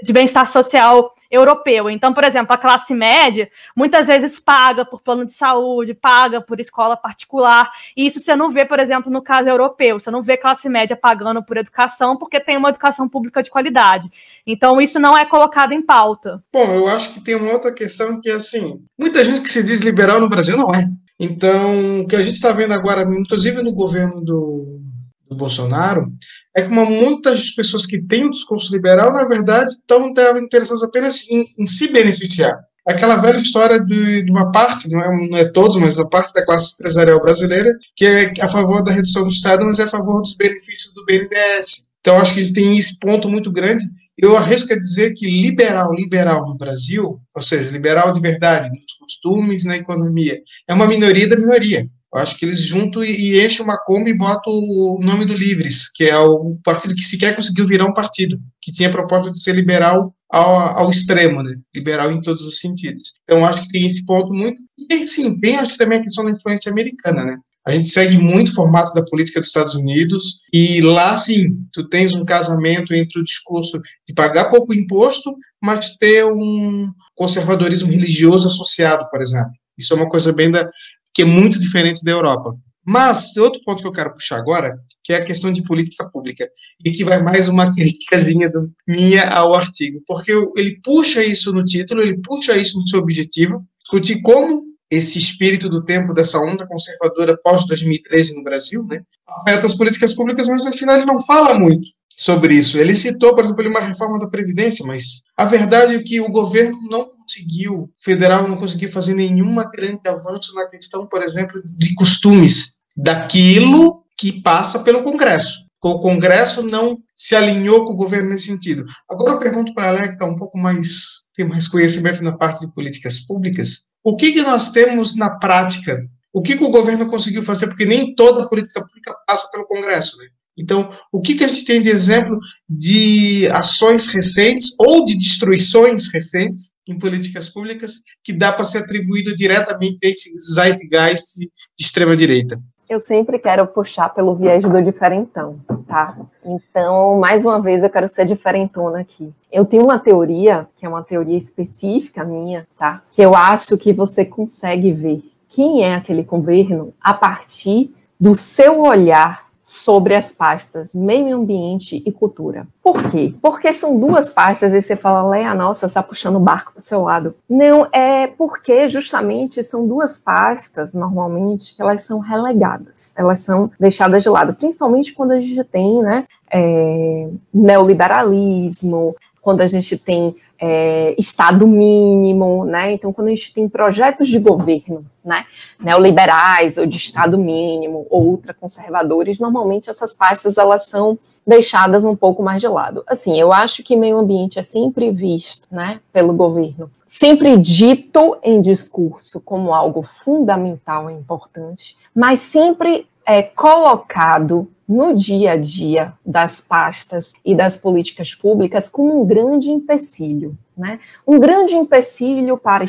de 0.03 0.13
bem-estar 0.13 0.49
social 0.51 1.15
europeu. 1.35 1.91
Então, 1.91 2.13
por 2.13 2.25
exemplo, 2.25 2.53
a 2.55 2.59
classe 2.59 2.95
média 2.95 3.49
muitas 3.77 4.07
vezes 4.07 4.39
paga 4.39 4.85
por 4.85 5.01
plano 5.01 5.27
de 5.27 5.33
saúde, 5.33 5.95
paga 5.95 6.41
por 6.41 6.61
escola 6.61 6.97
particular, 6.97 7.71
e 7.97 8.07
isso 8.07 8.21
você 8.21 8.37
não 8.37 8.51
vê, 8.51 8.65
por 8.65 8.79
exemplo, 8.79 9.11
no 9.11 9.23
caso 9.23 9.49
europeu. 9.49 9.99
Você 9.99 10.11
não 10.11 10.23
vê 10.23 10.37
classe 10.37 10.69
média 10.69 10.97
pagando 10.97 11.43
por 11.43 11.57
educação 11.57 12.17
porque 12.17 12.41
tem 12.41 12.57
uma 12.57 12.69
educação 12.69 13.09
pública 13.09 13.43
de 13.43 13.51
qualidade. 13.51 14.11
Então, 14.47 14.81
isso 14.81 14.99
não 14.99 15.17
é 15.17 15.25
colocado 15.25 15.73
em 15.73 15.83
pauta. 15.83 16.43
Bom, 16.53 16.73
eu 16.73 16.87
acho 16.87 17.15
que 17.15 17.25
tem 17.25 17.35
uma 17.35 17.53
outra 17.53 17.73
questão 17.73 18.21
que 18.21 18.31
é 18.31 18.35
assim, 18.35 18.81
muita 18.99 19.25
gente 19.25 19.43
que 19.43 19.51
se 19.51 19.65
diz 19.65 19.81
liberal 19.81 20.21
no 20.21 20.29
Brasil 20.29 20.57
não 20.57 20.75
é. 20.75 20.89
Então, 21.19 22.01
o 22.01 22.07
que 22.07 22.17
a 22.17 22.23
gente 22.23 22.35
está 22.35 22.53
vendo 22.53 22.75
agora, 22.75 23.03
inclusive 23.03 23.63
no 23.63 23.73
governo 23.73 24.21
do, 24.21 24.81
do 25.29 25.37
Bolsonaro, 25.37 26.13
é 26.57 26.65
uma, 26.67 26.85
muitas 26.85 27.51
pessoas 27.51 27.87
que 27.87 28.01
têm 28.01 28.31
discurso 28.31 28.73
liberal, 28.73 29.13
na 29.13 29.25
verdade, 29.25 29.73
estão 29.73 30.09
interessadas 30.09 30.83
apenas 30.83 31.29
em, 31.29 31.47
em 31.59 31.67
se 31.67 31.93
beneficiar. 31.93 32.59
Aquela 32.87 33.17
velha 33.17 33.39
história 33.39 33.81
de, 33.81 34.25
de 34.25 34.31
uma 34.31 34.53
parte, 34.53 34.91
não 34.91 35.01
é, 35.01 35.29
não 35.29 35.39
é 35.39 35.51
todos, 35.51 35.77
mas 35.79 35.97
uma 35.97 36.09
parte 36.09 36.35
da 36.35 36.45
classe 36.45 36.75
empresarial 36.75 37.21
brasileira, 37.21 37.71
que 37.97 38.05
é 38.05 38.33
a 38.41 38.49
favor 38.49 38.85
da 38.85 38.93
redução 38.93 39.23
do 39.23 39.31
Estado, 39.31 39.65
mas 39.65 39.79
é 39.79 39.85
a 39.85 39.89
favor 39.89 40.21
dos 40.21 40.37
benefícios 40.37 40.93
do 40.93 41.05
BNDES. 41.07 41.89
Então, 42.01 42.19
acho 42.19 42.35
que 42.35 42.53
tem 42.53 42.77
esse 42.77 42.99
ponto 42.99 43.29
muito 43.29 43.51
grande 43.51 43.85
eu 44.17 44.37
arrisco 44.37 44.73
a 44.73 44.79
dizer 44.79 45.13
que 45.15 45.27
liberal, 45.27 45.93
liberal 45.93 46.47
no 46.47 46.57
Brasil, 46.57 47.21
ou 47.35 47.43
seja, 47.43 47.71
liberal 47.71 48.13
de 48.13 48.21
verdade 48.21 48.69
nos 48.69 48.93
costumes, 48.99 49.65
na 49.65 49.77
economia, 49.77 50.41
é 50.69 50.75
uma 50.75 50.87
minoria 50.87 51.29
da 51.29 51.37
minoria. 51.37 51.89
Acho 52.15 52.39
que 52.39 52.45
eles 52.45 52.63
juntam 52.63 53.03
e 53.05 53.45
enchem 53.45 53.65
uma 53.65 53.77
Kombi 53.77 54.11
e 54.11 54.17
botam 54.17 54.53
o 54.53 55.01
nome 55.03 55.25
do 55.25 55.35
Livres, 55.35 55.91
que 55.93 56.05
é 56.05 56.17
o 56.17 56.57
partido 56.63 56.95
que 56.95 57.03
sequer 57.03 57.35
conseguiu 57.35 57.67
virar 57.67 57.87
um 57.87 57.95
partido, 57.95 58.39
que 58.63 58.73
tinha 58.73 58.89
a 58.89 58.93
proposta 58.93 59.33
de 59.33 59.43
ser 59.43 59.55
liberal 59.55 60.15
ao, 60.31 60.79
ao 60.79 60.91
extremo, 60.91 61.43
né? 61.43 61.57
liberal 61.75 62.13
em 62.13 62.21
todos 62.21 62.43
os 62.47 62.61
sentidos. 62.61 63.15
Então, 63.25 63.45
acho 63.45 63.65
que 63.65 63.73
tem 63.73 63.87
esse 63.87 64.05
ponto 64.07 64.33
muito. 64.33 64.61
E, 64.91 65.07
sim, 65.07 65.39
tem 65.41 65.57
acho 65.57 65.73
que 65.73 65.79
também 65.79 65.99
a 65.99 66.03
questão 66.03 66.25
da 66.25 66.31
influência 66.31 66.71
americana, 66.71 67.25
né? 67.25 67.37
A 67.67 67.73
gente 67.73 67.89
segue 67.89 68.19
muito 68.19 68.55
formatos 68.55 68.93
da 68.93 69.05
política 69.07 69.41
dos 69.41 69.49
Estados 69.49 69.75
Unidos 69.75 70.41
e 70.53 70.83
lá 70.83 71.17
sim, 71.17 71.57
tu 71.73 71.89
tens 71.89 72.13
um 72.13 72.25
casamento 72.25 72.93
entre 72.93 73.19
o 73.19 73.25
discurso 73.25 73.81
de 74.07 74.13
pagar 74.13 74.51
pouco 74.51 74.75
imposto, 74.75 75.35
mas 75.63 75.97
ter 75.97 76.27
um 76.27 76.93
conservadorismo 77.15 77.91
religioso 77.91 78.49
associado, 78.49 79.09
por 79.11 79.23
exemplo. 79.23 79.53
Isso 79.79 79.95
é 79.95 79.97
uma 79.97 80.11
coisa 80.11 80.31
bem 80.31 80.51
da 80.51 80.69
que 81.15 81.23
é 81.23 81.25
muito 81.25 81.59
diferente 81.59 82.05
da 82.05 82.11
Europa. 82.11 82.55
Mas 82.87 83.35
outro 83.37 83.63
ponto 83.65 83.81
que 83.81 83.89
eu 83.89 83.93
quero 83.93 84.13
puxar 84.13 84.37
agora, 84.37 84.77
que 85.03 85.13
é 85.13 85.17
a 85.17 85.25
questão 85.25 85.51
de 85.51 85.63
política 85.63 86.09
pública, 86.11 86.47
e 86.85 86.93
que 86.93 87.05
vai 87.05 87.23
mais 87.23 87.49
uma 87.49 87.73
críticazinha 87.75 88.51
minha 88.87 89.27
ao 89.31 89.55
artigo, 89.55 90.03
porque 90.07 90.33
ele 90.57 90.79
puxa 90.83 91.25
isso 91.25 91.53
no 91.53 91.65
título, 91.65 92.03
ele 92.03 92.21
puxa 92.21 92.57
isso 92.57 92.79
no 92.79 92.87
seu 92.87 93.01
objetivo, 93.01 93.65
discutir 93.83 94.21
como 94.21 94.65
esse 94.91 95.19
espírito 95.19 95.69
do 95.69 95.83
tempo 95.83 96.13
dessa 96.13 96.39
onda 96.39 96.67
conservadora 96.67 97.39
pós-2013 97.43 98.35
no 98.37 98.45
Brasil, 98.45 98.85
né, 98.85 99.03
afeta 99.27 99.67
as 99.67 99.77
políticas 99.77 100.15
públicas, 100.15 100.47
mas 100.47 100.67
afinal 100.67 100.97
ele 100.97 101.07
não 101.07 101.19
fala 101.19 101.59
muito 101.59 101.89
sobre 102.17 102.55
isso. 102.55 102.79
Ele 102.79 102.95
citou, 102.95 103.35
por 103.35 103.45
exemplo, 103.45 103.69
uma 103.69 103.81
reforma 103.81 104.19
da 104.19 104.29
Previdência, 104.29 104.87
mas 104.87 105.23
a 105.37 105.45
verdade 105.45 105.97
é 105.97 106.03
que 106.03 106.21
o 106.21 106.31
governo 106.31 106.79
não 106.91 107.09
conseguiu, 107.25 107.75
o 107.75 107.91
federal 108.03 108.47
não 108.47 108.57
conseguiu 108.57 108.91
fazer 108.91 109.15
nenhuma 109.15 109.71
grande 109.71 110.07
avanço 110.07 110.55
na 110.55 110.69
questão, 110.69 111.07
por 111.07 111.23
exemplo, 111.23 111.61
de 111.65 111.95
costumes, 111.95 112.77
daquilo 112.97 114.05
que 114.17 114.41
passa 114.43 114.81
pelo 114.81 115.03
Congresso. 115.03 115.65
O 115.83 116.01
Congresso 116.01 116.63
não 116.63 116.99
se 117.15 117.37
alinhou 117.37 117.85
com 117.85 117.93
o 117.93 117.97
governo 117.97 118.31
nesse 118.31 118.47
sentido. 118.47 118.85
Agora 119.09 119.33
eu 119.33 119.39
pergunto 119.39 119.75
para 119.75 119.87
a 119.87 119.89
Alex, 119.91 120.17
que 120.17 120.25
um 120.25 120.37
pouco 120.37 120.57
mais, 120.57 121.29
tem 121.35 121.47
mais 121.47 121.69
conhecimento 121.69 122.23
na 122.23 122.37
parte 122.37 122.67
de 122.67 122.73
políticas 122.73 123.21
públicas, 123.21 123.89
o 124.03 124.17
que, 124.17 124.33
que 124.33 124.43
nós 124.43 124.73
temos 124.73 125.17
na 125.17 125.39
prática? 125.39 125.99
O 126.33 126.43
que, 126.43 126.57
que 126.57 126.65
o 126.65 126.71
governo 126.71 127.07
conseguiu 127.07 127.43
fazer? 127.43 127.67
Porque 127.69 127.85
nem 127.85 128.15
toda 128.15 128.49
política 128.49 128.81
pública 128.81 129.15
passa 129.27 129.51
pelo 129.51 129.67
Congresso. 129.67 130.17
Né? 130.19 130.27
Então, 130.57 130.91
o 131.13 131.21
que, 131.21 131.35
que 131.35 131.45
a 131.45 131.49
gente 131.49 131.65
tem 131.65 131.83
de 131.83 131.91
exemplo 131.91 132.39
de 132.69 133.49
ações 133.49 134.09
recentes 134.09 134.75
ou 134.79 135.05
de 135.05 135.17
destruições 135.17 136.13
recentes 136.13 136.73
em 136.87 136.99
políticas 136.99 137.49
públicas 137.49 138.05
que 138.23 138.33
dá 138.33 138.53
para 138.53 138.65
ser 138.65 138.79
atribuído 138.79 139.35
diretamente 139.35 140.07
a 140.07 140.11
esse 140.11 140.31
zeitgeist 140.55 141.39
de 141.41 141.85
extrema-direita? 141.85 142.61
Eu 142.89 143.01
sempre 143.01 143.39
quero 143.39 143.67
puxar 143.67 144.11
pelo 144.11 144.35
viés 144.35 144.63
do 144.63 144.83
diferentão, 144.83 145.59
tá? 145.89 146.17
Então, 146.45 147.19
mais 147.19 147.45
uma 147.45 147.61
vez, 147.61 147.83
eu 147.83 147.89
quero 147.89 148.07
ser 148.09 148.27
diferentona 148.27 149.01
aqui. 149.01 149.33
Eu 149.51 149.65
tenho 149.65 149.85
uma 149.85 149.99
teoria, 149.99 150.69
que 150.77 150.85
é 150.85 150.89
uma 150.89 151.03
teoria 151.03 151.39
específica 151.39 152.23
minha, 152.25 152.69
tá? 152.79 153.03
Que 153.11 153.23
eu 153.23 153.35
acho 153.35 153.79
que 153.79 153.93
você 153.93 154.25
consegue 154.25 154.93
ver 154.93 155.25
quem 155.49 155.83
é 155.83 155.95
aquele 155.95 156.23
governo 156.23 156.93
a 157.01 157.15
partir 157.15 157.91
do 158.21 158.35
seu 158.35 158.83
olhar 158.83 159.44
sobre 159.85 160.15
as 160.15 160.33
pastas 160.33 160.95
meio 160.95 161.37
ambiente 161.37 162.03
e 162.07 162.11
cultura. 162.11 162.67
Por 162.83 163.11
quê? 163.11 163.35
Porque 163.43 163.71
são 163.75 164.01
duas 164.01 164.31
pastas 164.31 164.73
e 164.73 164.81
você 164.81 164.97
fala, 164.97 165.29
Leia, 165.29 165.53
nossa, 165.53 165.85
está 165.85 166.03
puxando 166.03 166.37
o 166.37 166.41
barco 166.41 166.73
para 166.73 166.81
o 166.81 166.83
seu 166.83 167.03
lado. 167.03 167.35
Não, 167.49 167.87
é 167.93 168.27
porque 168.27 168.89
justamente 168.89 169.63
são 169.63 169.87
duas 169.87 170.19
pastas, 170.19 170.95
normalmente, 170.95 171.77
que 171.77 171.83
elas 171.83 172.05
são 172.05 172.19
relegadas, 172.19 173.13
elas 173.15 173.41
são 173.41 173.71
deixadas 173.79 174.23
de 174.23 174.31
lado, 174.31 174.55
principalmente 174.55 175.13
quando 175.13 175.33
a 175.33 175.41
gente 175.41 175.63
tem, 175.65 176.03
né, 176.03 176.25
é, 176.51 177.29
neoliberalismo, 177.53 179.15
quando 179.45 179.61
a 179.61 179.67
gente 179.67 179.99
tem 179.99 180.35
é, 180.59 181.15
Estado 181.19 181.67
mínimo, 181.67 182.65
né? 182.65 182.93
Então, 182.93 183.13
quando 183.13 183.29
a 183.29 183.31
gente 183.31 183.53
tem 183.53 183.69
projetos 183.69 184.27
de 184.27 184.39
governo, 184.39 185.05
né, 185.23 185.45
neoliberais 185.79 186.79
ou 186.79 186.87
de 186.87 186.97
Estado 186.97 187.37
mínimo 187.37 188.07
ou 188.09 188.25
ultraconservadores, 188.29 189.39
normalmente 189.39 189.91
essas 189.91 190.15
pastas 190.15 190.57
elas 190.57 190.87
são 190.87 191.19
deixadas 191.47 192.07
um 192.07 192.17
pouco 192.17 192.43
mais 192.43 192.63
de 192.63 192.69
lado. 192.69 193.05
Assim, 193.07 193.39
eu 193.39 193.53
acho 193.53 193.83
que 193.83 193.95
meio 193.95 194.17
ambiente 194.17 194.59
é 194.59 194.63
sempre 194.63 195.11
visto, 195.11 195.69
né, 195.71 196.01
pelo 196.11 196.33
governo, 196.33 196.91
sempre 197.07 197.55
dito 197.59 198.39
em 198.43 198.63
discurso 198.63 199.41
como 199.41 199.75
algo 199.75 200.09
fundamental 200.25 201.11
e 201.11 201.13
importante, 201.13 201.99
mas 202.15 202.41
sempre 202.41 203.07
é 203.27 203.43
colocado 203.43 204.71
no 204.87 205.15
dia 205.15 205.53
a 205.53 205.57
dia 205.57 206.13
das 206.25 206.61
pastas 206.61 207.33
e 207.45 207.57
das 207.57 207.77
políticas 207.77 208.35
públicas 208.35 208.89
como 208.89 209.21
um 209.21 209.25
grande 209.25 209.71
empecilho, 209.71 210.57
né? 210.77 211.01
Um 211.27 211.39
grande 211.39 211.75
empecilho 211.75 212.59
para 212.59 212.85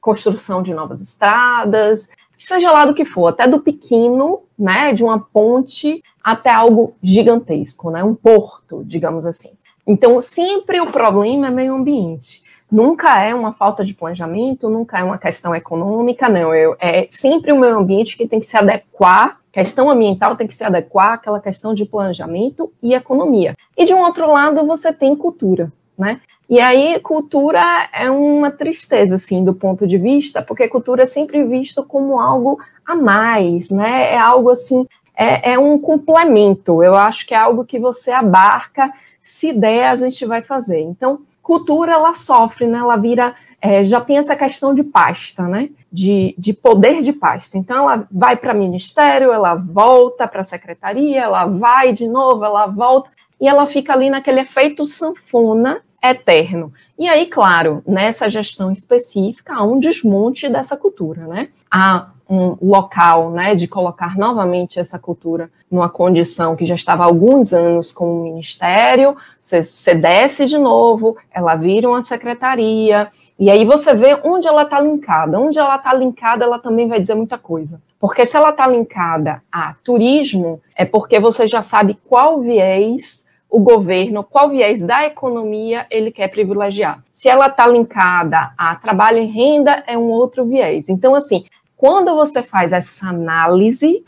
construção 0.00 0.62
de 0.62 0.72
novas 0.72 1.00
estradas, 1.00 2.08
seja 2.38 2.72
lá 2.72 2.86
do 2.86 2.94
que 2.94 3.04
for, 3.04 3.26
até 3.26 3.46
do 3.46 3.60
pequeno, 3.60 4.40
né, 4.58 4.92
de 4.92 5.04
uma 5.04 5.20
ponte 5.20 6.02
até 6.24 6.50
algo 6.50 6.94
gigantesco, 7.02 7.90
né, 7.90 8.02
um 8.02 8.14
porto, 8.14 8.82
digamos 8.84 9.26
assim. 9.26 9.50
Então, 9.86 10.20
sempre 10.20 10.80
o 10.80 10.90
problema 10.90 11.48
é 11.48 11.50
meio 11.50 11.74
ambiente. 11.74 12.42
Nunca 12.70 13.22
é 13.22 13.34
uma 13.34 13.52
falta 13.52 13.84
de 13.84 13.94
planejamento, 13.94 14.68
nunca 14.70 14.98
é 14.98 15.04
uma 15.04 15.18
questão 15.18 15.54
econômica, 15.54 16.28
não. 16.28 16.52
É 16.54 17.08
sempre 17.10 17.52
o 17.52 17.58
meio 17.58 17.78
ambiente 17.78 18.16
que 18.16 18.28
tem 18.28 18.40
que 18.40 18.46
se 18.46 18.56
adequar 18.56 19.40
questão 19.52 19.90
ambiental 19.90 20.36
tem 20.36 20.46
que 20.46 20.54
se 20.54 20.64
adequar 20.64 21.14
àquela 21.14 21.40
questão 21.40 21.74
de 21.74 21.84
planejamento 21.84 22.72
e 22.82 22.94
economia. 22.94 23.54
E 23.76 23.84
de 23.84 23.92
um 23.92 24.00
outro 24.00 24.30
lado, 24.30 24.66
você 24.66 24.92
tem 24.92 25.14
cultura, 25.16 25.72
né? 25.98 26.20
E 26.48 26.60
aí, 26.60 26.98
cultura 27.00 27.62
é 27.92 28.10
uma 28.10 28.50
tristeza, 28.50 29.14
assim, 29.14 29.44
do 29.44 29.54
ponto 29.54 29.86
de 29.86 29.96
vista, 29.96 30.42
porque 30.42 30.66
cultura 30.68 31.04
é 31.04 31.06
sempre 31.06 31.44
visto 31.44 31.84
como 31.84 32.18
algo 32.18 32.58
a 32.84 32.96
mais, 32.96 33.70
né? 33.70 34.12
É 34.12 34.18
algo 34.18 34.50
assim, 34.50 34.84
é, 35.14 35.52
é 35.52 35.58
um 35.58 35.78
complemento. 35.78 36.82
Eu 36.82 36.94
acho 36.94 37.24
que 37.26 37.34
é 37.34 37.36
algo 37.36 37.64
que 37.64 37.78
você 37.78 38.10
abarca, 38.10 38.92
se 39.20 39.52
der, 39.52 39.86
a 39.86 39.94
gente 39.94 40.26
vai 40.26 40.42
fazer. 40.42 40.80
Então, 40.80 41.20
cultura, 41.42 41.92
ela 41.92 42.14
sofre, 42.14 42.66
né? 42.66 42.78
Ela 42.78 42.96
vira 42.96 43.34
é, 43.60 43.84
já 43.84 44.00
tem 44.00 44.16
essa 44.16 44.34
questão 44.34 44.74
de 44.74 44.82
pasta, 44.82 45.42
né? 45.42 45.68
De, 45.92 46.34
de 46.38 46.54
poder 46.54 47.02
de 47.02 47.12
pasta. 47.12 47.58
Então, 47.58 47.90
ela 47.90 48.06
vai 48.10 48.36
para 48.36 48.54
ministério, 48.54 49.32
ela 49.32 49.54
volta 49.54 50.26
para 50.26 50.40
a 50.40 50.44
secretaria, 50.44 51.20
ela 51.20 51.46
vai 51.46 51.92
de 51.92 52.08
novo, 52.08 52.44
ela 52.44 52.66
volta, 52.66 53.10
e 53.40 53.46
ela 53.46 53.66
fica 53.66 53.92
ali 53.92 54.08
naquele 54.08 54.40
efeito 54.40 54.86
sanfona 54.86 55.82
eterno. 56.02 56.72
E 56.98 57.06
aí, 57.06 57.26
claro, 57.26 57.82
nessa 57.86 58.28
gestão 58.28 58.72
específica, 58.72 59.54
há 59.54 59.62
um 59.62 59.78
desmonte 59.78 60.48
dessa 60.48 60.76
cultura, 60.76 61.26
né? 61.26 61.48
Há 61.70 62.08
um 62.30 62.56
local, 62.62 63.30
né, 63.30 63.56
de 63.56 63.66
colocar 63.66 64.16
novamente 64.16 64.78
essa 64.78 64.98
cultura 64.98 65.50
numa 65.68 65.88
condição 65.88 66.54
que 66.54 66.64
já 66.64 66.76
estava 66.76 67.02
há 67.02 67.06
alguns 67.06 67.52
anos 67.52 67.90
com 67.90 68.20
o 68.20 68.22
ministério, 68.22 69.16
você 69.40 69.94
desce 69.94 70.46
de 70.46 70.56
novo, 70.56 71.16
ela 71.32 71.56
vira 71.56 71.88
uma 71.88 72.02
secretaria, 72.02 73.10
e 73.40 73.50
aí 73.50 73.64
você 73.64 73.94
vê 73.94 74.20
onde 74.22 74.46
ela 74.46 74.64
está 74.64 74.78
linkada. 74.78 75.40
Onde 75.40 75.58
ela 75.58 75.76
está 75.76 75.94
linkada, 75.94 76.44
ela 76.44 76.58
também 76.58 76.86
vai 76.86 77.00
dizer 77.00 77.14
muita 77.14 77.38
coisa. 77.38 77.80
Porque 77.98 78.26
se 78.26 78.36
ela 78.36 78.50
está 78.50 78.66
linkada 78.66 79.42
a 79.50 79.74
turismo, 79.82 80.60
é 80.76 80.84
porque 80.84 81.18
você 81.18 81.48
já 81.48 81.62
sabe 81.62 81.98
qual 82.06 82.42
viés 82.42 83.24
o 83.48 83.58
governo, 83.58 84.22
qual 84.22 84.50
viés 84.50 84.82
da 84.82 85.06
economia 85.06 85.86
ele 85.90 86.12
quer 86.12 86.28
privilegiar. 86.28 87.02
Se 87.10 87.30
ela 87.30 87.46
está 87.46 87.66
linkada 87.66 88.52
a 88.58 88.76
trabalho 88.76 89.16
em 89.16 89.26
renda, 89.26 89.82
é 89.86 89.96
um 89.96 90.10
outro 90.10 90.44
viés. 90.44 90.90
Então, 90.90 91.14
assim, 91.14 91.44
quando 91.80 92.14
você 92.14 92.42
faz 92.42 92.74
essa 92.74 93.08
análise 93.08 94.04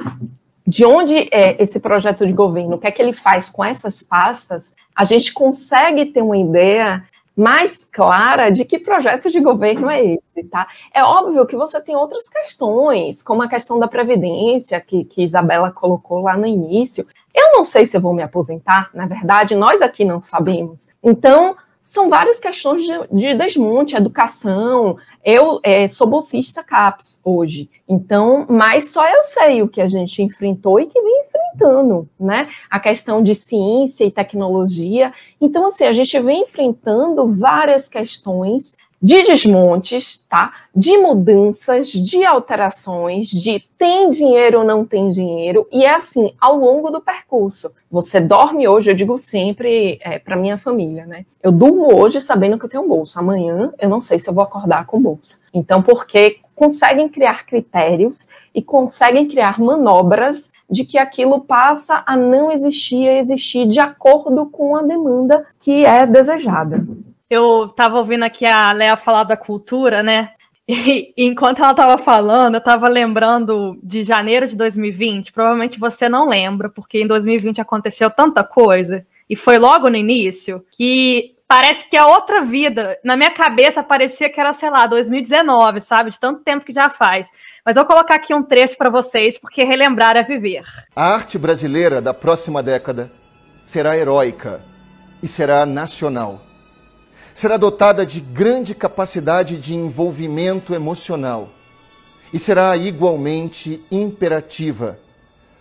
de 0.66 0.85
onde 0.85 1.26
é 1.32 1.56
esse 1.58 1.80
projeto 1.80 2.26
de 2.26 2.32
governo, 2.35 2.76
o 2.76 2.78
que 2.78 2.87
é 2.87 2.90
que 2.90 3.00
ele 3.00 3.14
faz 3.14 3.48
com 3.48 3.64
essas 3.64 4.02
pastas, 4.02 4.70
a 4.94 5.04
gente 5.04 5.32
consegue 5.32 6.04
ter 6.04 6.20
uma 6.20 6.37
ideia 6.37 7.02
mais 7.35 7.82
clara 7.90 8.50
de 8.50 8.66
que 8.66 8.78
projeto 8.78 9.30
de 9.30 9.40
governo 9.40 9.88
é 9.88 10.04
esse, 10.04 10.46
tá? 10.50 10.68
É 10.92 11.02
óbvio 11.02 11.46
que 11.46 11.56
você 11.56 11.80
tem 11.80 11.96
outras 11.96 12.28
questões, 12.28 13.22
como 13.22 13.42
a 13.42 13.48
questão 13.48 13.78
da 13.78 13.88
previdência, 13.88 14.78
que, 14.78 15.04
que 15.04 15.22
Isabela 15.22 15.70
colocou 15.70 16.20
lá 16.20 16.37
no 16.37 16.46
início. 16.46 17.06
Eu 17.35 17.52
não 17.52 17.64
sei 17.64 17.87
se 17.87 17.96
eu 17.96 18.02
vou 18.02 18.12
me 18.12 18.22
aposentar, 18.22 18.90
na 18.92 19.06
verdade, 19.06 19.56
nós 19.56 19.80
aqui 19.80 20.04
não 20.04 20.20
sabemos. 20.20 20.90
Então, 21.02 21.56
são 21.83 22.09
várias 22.09 22.38
questões 22.38 22.85
de, 22.85 22.92
de 23.11 23.35
desmonte, 23.35 23.97
educação. 23.97 24.97
Eu 25.25 25.61
é, 25.62 25.87
sou 25.88 26.07
bolsista 26.07 26.64
CAPES 26.64 27.21
hoje, 27.25 27.71
então, 27.88 28.47
mas 28.49 28.90
só 28.90 29.07
eu 29.09 29.23
sei 29.23 29.62
o 29.62 29.68
que 29.68 29.81
a 29.81 29.88
gente 29.88 30.23
enfrentou 30.23 30.81
e 30.81 30.87
que 30.87 31.01
vem 31.01 31.23
enfrentando 31.23 31.42
enfrentando, 31.53 32.09
né? 32.18 32.49
A 32.71 32.81
questão 32.81 33.23
de 33.23 33.35
ciência 33.35 34.05
e 34.05 34.11
tecnologia. 34.11 35.12
Então, 35.40 35.66
assim, 35.66 35.85
a 35.85 35.92
gente 35.92 36.18
vem 36.21 36.42
enfrentando 36.42 37.33
várias 37.35 37.88
questões 37.88 38.75
de 39.02 39.24
desmontes, 39.24 40.24
tá? 40.28 40.52
De 40.74 40.96
mudanças, 40.96 41.88
de 41.88 42.24
alterações, 42.24 43.28
de 43.28 43.64
tem 43.76 44.10
dinheiro 44.10 44.60
ou 44.60 44.64
não 44.64 44.84
tem 44.84 45.10
dinheiro, 45.10 45.66
e 45.72 45.84
é 45.84 45.92
assim 45.92 46.32
ao 46.40 46.56
longo 46.56 46.88
do 46.88 47.00
percurso. 47.00 47.72
Você 47.90 48.20
dorme 48.20 48.68
hoje, 48.68 48.90
eu 48.90 48.94
digo 48.94 49.18
sempre 49.18 49.98
é, 50.02 50.20
para 50.20 50.36
minha 50.36 50.56
família, 50.56 51.04
né? 51.04 51.26
Eu 51.42 51.50
durmo 51.50 51.92
hoje 51.92 52.20
sabendo 52.20 52.56
que 52.56 52.64
eu 52.64 52.70
tenho 52.70 52.88
bolsa. 52.88 53.18
Amanhã 53.18 53.72
eu 53.78 53.88
não 53.88 54.00
sei 54.00 54.20
se 54.20 54.30
eu 54.30 54.34
vou 54.34 54.44
acordar 54.44 54.86
com 54.86 55.02
bolsa. 55.02 55.38
Então, 55.52 55.82
porque 55.82 56.38
conseguem 56.54 57.08
criar 57.08 57.44
critérios 57.44 58.28
e 58.54 58.62
conseguem 58.62 59.26
criar 59.26 59.58
manobras 59.58 60.48
de 60.70 60.84
que 60.84 60.96
aquilo 60.96 61.40
passa 61.40 62.04
a 62.06 62.16
não 62.16 62.52
existir, 62.52 63.08
a 63.08 63.18
existir 63.18 63.66
de 63.66 63.80
acordo 63.80 64.46
com 64.46 64.76
a 64.76 64.82
demanda 64.82 65.44
que 65.58 65.84
é 65.84 66.06
desejada 66.06 66.86
eu 67.33 67.64
estava 67.64 67.99
ouvindo 67.99 68.25
aqui 68.25 68.45
a 68.45 68.73
Léa 68.73 68.95
falar 68.95 69.25
da 69.25 69.38
cultura, 69.38 70.03
né? 70.03 70.33
E 70.68 71.14
enquanto 71.16 71.61
ela 71.61 71.71
estava 71.71 71.97
falando, 71.97 72.57
eu 72.57 72.59
estava 72.59 72.88
lembrando 72.88 73.79
de 73.83 74.05
janeiro 74.05 74.47
de 74.47 74.55
2020. 74.55 75.33
Provavelmente 75.33 75.81
você 75.81 76.11
não 76.11 76.29
lembra, 76.29 76.68
porque 76.68 77.01
em 77.01 77.07
2020 77.07 77.59
aconteceu 77.59 78.11
tanta 78.11 78.45
coisa 78.45 79.07
e 79.31 79.35
foi 79.35 79.57
logo 79.57 79.88
no 79.88 79.97
início 79.97 80.62
que 80.71 81.35
parece 81.49 81.88
que 81.88 81.97
é 81.97 82.05
outra 82.05 82.42
vida. 82.42 82.99
Na 83.03 83.16
minha 83.16 83.31
cabeça 83.31 83.83
parecia 83.83 84.29
que 84.29 84.38
era, 84.38 84.53
sei 84.53 84.68
lá, 84.68 84.87
2019, 84.87 85.81
sabe? 85.81 86.11
De 86.11 86.21
tanto 86.21 86.42
tempo 86.42 86.66
que 86.66 86.73
já 86.73 86.90
faz. 86.90 87.31
Mas 87.64 87.77
vou 87.77 87.87
colocar 87.87 88.16
aqui 88.16 88.35
um 88.35 88.42
trecho 88.42 88.77
para 88.77 88.90
vocês, 88.90 89.38
porque 89.38 89.64
relembrar 89.64 90.18
é 90.18 90.23
viver. 90.23 90.64
A 90.95 91.14
arte 91.14 91.38
brasileira 91.38 92.03
da 92.03 92.12
próxima 92.12 92.62
década 92.62 93.11
será 93.64 93.97
heróica 93.97 94.61
e 95.23 95.27
será 95.27 95.64
nacional 95.64 96.51
será 97.35 97.57
dotada 97.57 98.05
de 98.05 98.21
grande 98.21 98.75
capacidade 98.75 99.59
de 99.59 99.75
envolvimento 99.75 100.75
emocional 100.75 101.49
e 102.33 102.38
será 102.38 102.77
igualmente 102.77 103.85
imperativa, 103.90 104.99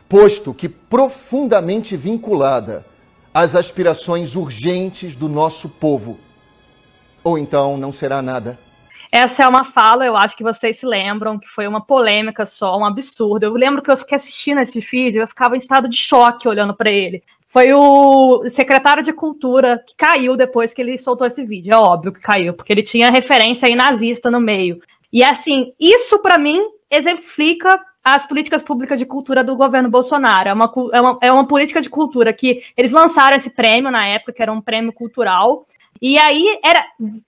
posto 0.07 0.53
que 0.53 0.69
profundamente 0.69 1.97
vinculada 1.97 2.85
às 3.33 3.55
aspirações 3.55 4.35
urgentes 4.35 5.15
do 5.15 5.27
nosso 5.27 5.69
povo. 5.69 6.19
Ou 7.23 7.37
então 7.37 7.77
não 7.77 7.91
será 7.91 8.21
nada. 8.21 8.57
Essa 9.11 9.43
é 9.43 9.47
uma 9.47 9.65
fala, 9.65 10.05
eu 10.05 10.15
acho 10.15 10.37
que 10.37 10.43
vocês 10.43 10.79
se 10.79 10.85
lembram, 10.85 11.37
que 11.37 11.47
foi 11.47 11.67
uma 11.67 11.81
polêmica 11.81 12.45
só, 12.45 12.77
um 12.77 12.85
absurdo. 12.85 13.43
Eu 13.45 13.53
lembro 13.53 13.81
que 13.81 13.91
eu 13.91 13.97
fiquei 13.97 14.15
assistindo 14.15 14.61
esse 14.61 14.79
vídeo, 14.79 15.21
eu 15.21 15.27
ficava 15.27 15.55
em 15.55 15.59
estado 15.59 15.89
de 15.89 15.97
choque 15.97 16.47
olhando 16.47 16.73
para 16.73 16.89
ele 16.89 17.21
foi 17.51 17.73
o 17.73 18.49
secretário 18.49 19.03
de 19.03 19.11
Cultura 19.11 19.83
que 19.85 19.93
caiu 19.93 20.37
depois 20.37 20.73
que 20.73 20.81
ele 20.81 20.97
soltou 20.97 21.27
esse 21.27 21.43
vídeo. 21.43 21.73
É 21.73 21.77
óbvio 21.77 22.13
que 22.13 22.21
caiu, 22.21 22.53
porque 22.53 22.71
ele 22.71 22.81
tinha 22.81 23.11
referência 23.11 23.67
aí 23.67 23.75
nazista 23.75 24.31
no 24.31 24.39
meio. 24.39 24.81
E 25.11 25.21
assim, 25.21 25.73
isso 25.77 26.19
para 26.19 26.37
mim 26.37 26.63
exemplifica 26.89 27.77
as 28.01 28.25
políticas 28.25 28.63
públicas 28.63 28.97
de 28.97 29.05
cultura 29.05 29.43
do 29.43 29.57
governo 29.57 29.89
Bolsonaro. 29.89 30.47
É 30.47 30.53
uma, 30.53 30.73
é, 30.93 31.01
uma, 31.01 31.19
é 31.23 31.29
uma 31.29 31.45
política 31.45 31.81
de 31.81 31.89
cultura 31.89 32.31
que 32.31 32.63
eles 32.77 32.93
lançaram 32.93 33.35
esse 33.35 33.49
prêmio 33.49 33.91
na 33.91 34.07
época, 34.07 34.31
que 34.31 34.41
era 34.41 34.53
um 34.53 34.61
prêmio 34.61 34.93
cultural, 34.93 35.67
e 36.01 36.17
aí 36.17 36.57
era 36.63 36.83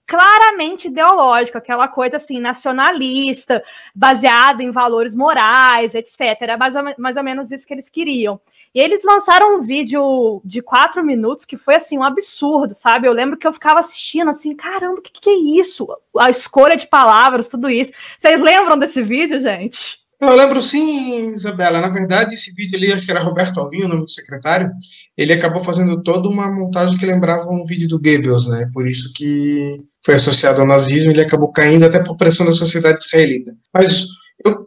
claramente 0.08 0.88
ideológico, 0.88 1.58
aquela 1.58 1.90
coisa 1.90 2.16
assim, 2.16 2.40
nacionalista, 2.40 3.62
baseada 3.94 4.64
em 4.64 4.72
valores 4.72 5.16
morais, 5.16 5.94
etc. 5.94 6.38
Era 6.40 6.58
mais 6.58 6.78
ou, 6.78 6.84
mais 6.98 7.18
ou 7.18 7.24
menos 7.24 7.52
isso 7.52 7.68
que 7.68 7.74
eles 7.74 7.90
queriam. 7.90 8.40
E 8.76 8.80
eles 8.80 9.04
lançaram 9.04 9.58
um 9.58 9.62
vídeo 9.62 10.42
de 10.44 10.62
quatro 10.62 11.06
minutos 11.06 11.46
que 11.46 11.58
foi 11.58 11.76
assim 11.76 11.98
um 11.98 12.04
absurdo, 12.04 12.74
sabe? 12.74 13.08
Eu 13.08 13.14
lembro 13.14 13.38
que 13.38 13.46
eu 13.46 13.54
ficava 13.54 13.80
assistindo 13.80 14.30
assim, 14.30 14.56
caramba, 14.56 15.00
o 15.00 15.02
que, 15.02 15.12
que 15.12 15.30
é 15.30 15.60
isso? 15.62 15.88
A 16.18 16.30
escolha 16.30 16.76
de 16.76 16.88
palavras, 16.88 17.50
tudo 17.50 17.70
isso. 17.70 17.92
Vocês 18.18 18.42
lembram 18.42 18.78
desse 18.78 19.04
vídeo, 19.04 19.40
gente? 19.42 20.00
Eu 20.20 20.36
lembro 20.36 20.62
sim, 20.62 21.34
Isabela. 21.34 21.82
Na 21.82 21.90
verdade, 21.90 22.34
esse 22.34 22.54
vídeo 22.56 22.78
ali, 22.78 22.92
acho 22.92 23.06
que 23.06 23.12
era 23.12 23.20
Roberto 23.20 23.60
Alvinho, 23.60 23.86
o 23.86 23.90
nome 23.90 24.06
do 24.06 24.10
secretário, 24.10 24.72
ele 25.18 25.34
acabou 25.34 25.64
fazendo 25.64 26.02
toda 26.02 26.28
uma 26.30 26.50
montagem 26.50 26.98
que 26.98 27.06
lembrava 27.06 27.50
um 27.50 27.64
vídeo 27.66 27.88
do 27.88 28.00
Goebbels, 28.00 28.48
né? 28.48 28.70
Por 28.74 28.88
isso 28.88 29.12
que 29.14 29.84
foi 30.04 30.16
associado 30.16 30.62
ao 30.62 30.68
nazismo, 30.68 31.12
ele 31.12 31.22
acabou 31.22 31.52
caindo 31.52 31.86
até 31.86 32.02
por 32.04 32.18
pressão 32.18 32.46
da 32.46 32.54
sociedade 32.54 33.04
israelita. 33.04 33.54
Mas 33.74 34.08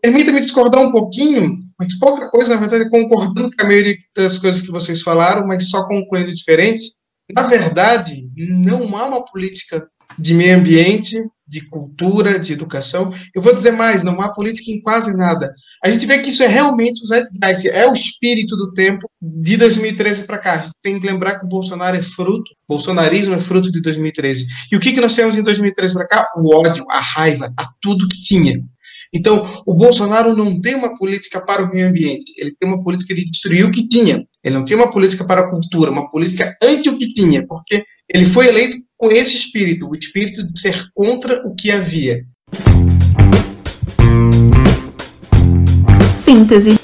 permita-me 0.00 0.40
discordar 0.40 0.82
um 0.82 0.92
pouquinho 0.92 1.65
mas 1.78 1.98
pouca 1.98 2.30
coisa, 2.30 2.54
na 2.54 2.60
verdade, 2.60 2.90
concordando 2.90 3.50
com 3.54 3.62
a 3.62 3.66
maioria 3.66 3.96
das 4.14 4.38
coisas 4.38 4.62
que 4.62 4.70
vocês 4.70 5.02
falaram, 5.02 5.46
mas 5.46 5.68
só 5.68 5.86
concluindo 5.86 6.32
diferente. 6.32 6.82
Na 7.34 7.42
verdade, 7.42 8.30
não 8.36 8.96
há 8.96 9.04
uma 9.04 9.24
política 9.24 9.86
de 10.18 10.32
meio 10.34 10.56
ambiente, 10.56 11.16
de 11.48 11.60
cultura, 11.68 12.38
de 12.38 12.52
educação. 12.52 13.12
Eu 13.34 13.40
vou 13.40 13.54
dizer 13.54 13.72
mais, 13.72 14.02
não 14.02 14.20
há 14.20 14.32
política 14.32 14.70
em 14.70 14.80
quase 14.80 15.16
nada. 15.16 15.52
A 15.84 15.90
gente 15.90 16.06
vê 16.06 16.18
que 16.18 16.30
isso 16.30 16.42
é 16.42 16.46
realmente 16.46 17.02
o 17.04 17.14
é 17.70 17.86
o 17.86 17.92
espírito 17.92 18.56
do 18.56 18.72
tempo 18.72 19.08
de 19.20 19.56
2013 19.56 20.24
para 20.24 20.38
cá. 20.38 20.54
A 20.54 20.62
gente 20.62 20.74
tem 20.82 21.00
que 21.00 21.06
lembrar 21.06 21.38
que 21.38 21.46
o 21.46 21.48
Bolsonaro 21.48 21.96
é 21.96 22.02
fruto, 22.02 22.50
o 22.68 22.74
bolsonarismo 22.74 23.34
é 23.34 23.38
fruto 23.38 23.70
de 23.70 23.80
2013. 23.80 24.46
E 24.72 24.76
o 24.76 24.80
que, 24.80 24.92
que 24.92 25.00
nós 25.00 25.14
temos 25.14 25.38
em 25.38 25.42
2013 25.42 25.94
para 25.94 26.08
cá? 26.08 26.32
O 26.36 26.54
ódio, 26.56 26.84
a 26.90 27.00
raiva, 27.00 27.52
a 27.56 27.68
tudo 27.80 28.08
que 28.08 28.20
tinha. 28.20 28.60
Então, 29.12 29.44
o 29.66 29.74
Bolsonaro 29.74 30.34
não 30.34 30.60
tem 30.60 30.74
uma 30.74 30.96
política 30.96 31.40
para 31.40 31.64
o 31.64 31.70
meio 31.70 31.88
ambiente, 31.88 32.32
ele 32.38 32.54
tem 32.58 32.68
uma 32.68 32.82
política 32.82 33.14
de 33.14 33.24
destruir 33.30 33.64
o 33.64 33.70
que 33.70 33.88
tinha. 33.88 34.24
Ele 34.42 34.54
não 34.54 34.64
tem 34.64 34.76
uma 34.76 34.90
política 34.90 35.24
para 35.24 35.42
a 35.42 35.50
cultura, 35.50 35.90
uma 35.90 36.10
política 36.10 36.54
anti 36.62 36.88
o 36.88 36.98
que 36.98 37.12
tinha, 37.14 37.46
porque 37.46 37.84
ele 38.08 38.26
foi 38.26 38.48
eleito 38.48 38.76
com 38.96 39.10
esse 39.10 39.34
espírito, 39.34 39.88
o 39.88 39.94
espírito 39.94 40.46
de 40.46 40.58
ser 40.58 40.86
contra 40.94 41.46
o 41.46 41.54
que 41.54 41.70
havia. 41.70 42.24
Síntese. 46.14 46.78